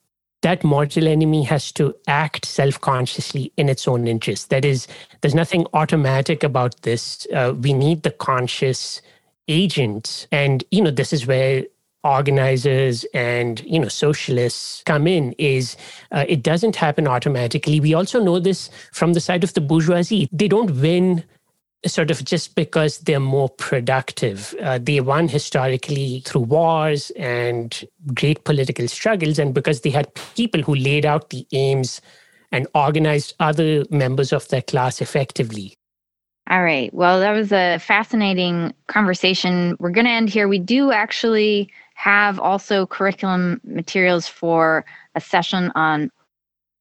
that 0.42 0.64
mortal 0.64 1.08
enemy 1.08 1.44
has 1.44 1.72
to 1.74 1.96
act 2.08 2.46
self 2.46 2.80
consciously 2.82 3.52
in 3.58 3.70
its 3.70 3.88
own 3.88 4.08
interest. 4.08 4.50
That 4.50 4.66
is, 4.66 4.88
there's 5.22 5.36
nothing 5.36 5.66
automatic 5.74 6.44
about 6.44 6.82
this. 6.82 7.26
Uh, 7.34 7.54
we 7.58 7.74
need 7.74 8.04
the 8.04 8.12
conscious 8.12 9.02
agent. 9.48 10.28
And, 10.32 10.64
you 10.72 10.82
know, 10.82 10.92
this 10.92 11.14
is 11.14 11.28
where 11.28 11.64
organizers 12.04 13.06
and 13.14 13.62
you 13.66 13.80
know 13.80 13.88
socialists 13.88 14.84
come 14.86 15.08
in 15.08 15.34
is 15.38 15.78
uh, 16.12 16.26
it 16.28 16.44
doesn't 16.44 16.76
happen 16.76 17.08
automatically 17.08 17.80
we 17.80 17.94
also 17.94 18.22
know 18.22 18.40
this 18.40 18.70
from 18.92 19.14
the 19.14 19.22
side 19.22 19.44
of 19.44 19.54
the 19.54 19.62
bourgeoisie 19.62 20.28
they 20.32 20.48
don't 20.48 20.72
win 20.82 21.24
sort 21.86 22.12
of 22.12 22.24
just 22.24 22.56
because 22.56 23.00
they're 23.00 23.20
more 23.20 23.50
productive. 23.50 24.56
Uh, 24.62 24.80
they 24.82 25.02
won 25.02 25.28
historically 25.28 26.22
through 26.26 26.42
wars 26.42 27.12
and 27.12 27.84
great 28.14 28.44
political 28.46 28.88
struggles, 28.88 29.40
and 29.40 29.54
because 29.54 29.82
they 29.82 29.90
had 29.90 30.14
people 30.36 30.62
who 30.62 30.76
laid 30.76 31.06
out 31.06 31.30
the 31.30 31.46
aims 31.52 32.02
and 32.52 32.68
organized 32.76 33.34
other 33.40 33.84
members 33.90 34.32
of 34.32 34.48
their 34.50 34.62
class 34.62 35.02
effectively. 35.02 35.74
All 36.50 36.64
right. 36.64 36.94
Well, 36.94 37.20
that 37.20 37.32
was 37.32 37.52
a 37.52 37.80
fascinating 37.80 38.74
conversation. 38.88 39.76
We're 39.80 39.92
going 39.92 40.06
to 40.06 40.12
end 40.12 40.30
here. 40.30 40.48
We 40.48 40.60
do 40.60 40.92
actually 40.92 41.72
have 42.04 42.38
also 42.38 42.86
curriculum 42.86 43.62
materials 43.64 44.28
for 44.28 44.84
a 45.16 45.22
session 45.22 45.72
on 45.74 46.12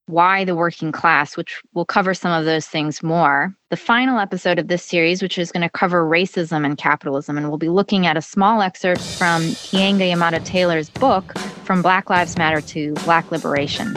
why 0.07 0.45
the 0.45 0.57
working 0.57 0.91
class, 0.91 1.37
which 1.37 1.63
will 1.75 1.85
cover 1.85 2.13
some 2.13 2.33
of 2.33 2.45
those 2.45 2.67
things 2.67 3.05
more. 3.05 3.55
The 3.71 3.77
final 3.77 4.19
episode 4.19 4.59
of 4.59 4.67
this 4.67 4.85
series, 4.85 5.23
which 5.23 5.39
is 5.39 5.53
going 5.53 5.63
to 5.63 5.71
cover 5.71 6.05
racism 6.05 6.67
and 6.67 6.77
capitalism, 6.77 7.39
and 7.39 7.49
we'll 7.49 7.57
be 7.57 7.69
looking 7.69 8.05
at 8.05 8.17
a 8.17 8.21
small 8.21 8.63
excerpt 8.63 9.01
from 9.01 9.43
Keeanga-Yamahtta 9.43 10.45
Taylor's 10.45 10.91
book, 10.91 11.39
From 11.63 11.83
Black 11.83 12.11
Lives 12.11 12.37
Matter 12.37 12.61
to 12.61 12.93
Black 13.05 13.31
Liberation. 13.31 13.95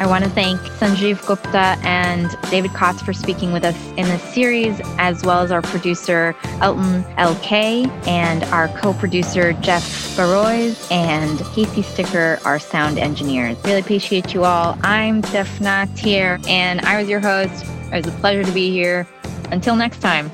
I 0.00 0.06
want 0.06 0.24
to 0.24 0.30
thank 0.30 0.58
Sanjiv 0.78 1.26
Gupta 1.26 1.76
and 1.86 2.34
David 2.50 2.70
Kotz 2.70 3.04
for 3.04 3.12
speaking 3.12 3.52
with 3.52 3.66
us 3.66 3.76
in 3.98 4.06
this 4.06 4.22
series, 4.32 4.80
as 4.96 5.22
well 5.22 5.42
as 5.42 5.52
our 5.52 5.60
producer, 5.60 6.34
Elton 6.62 7.04
LK, 7.18 7.86
and 8.08 8.42
our 8.44 8.68
co 8.68 8.94
producer, 8.94 9.52
Jeff 9.52 9.84
Barois, 10.16 10.90
and 10.90 11.40
Casey 11.52 11.82
Stikker, 11.82 12.42
our 12.46 12.58
sound 12.58 12.98
engineer. 12.98 13.54
Really 13.62 13.80
appreciate 13.80 14.32
you 14.32 14.44
all. 14.44 14.78
I'm 14.82 15.20
Daphna 15.20 15.86
Thier, 15.90 16.40
and 16.48 16.80
I 16.80 16.98
was 16.98 17.06
your 17.06 17.20
host. 17.20 17.66
It 17.92 18.06
was 18.06 18.06
a 18.06 18.18
pleasure 18.20 18.42
to 18.42 18.52
be 18.52 18.70
here. 18.70 19.06
Until 19.52 19.76
next 19.76 20.00
time. 20.00 20.30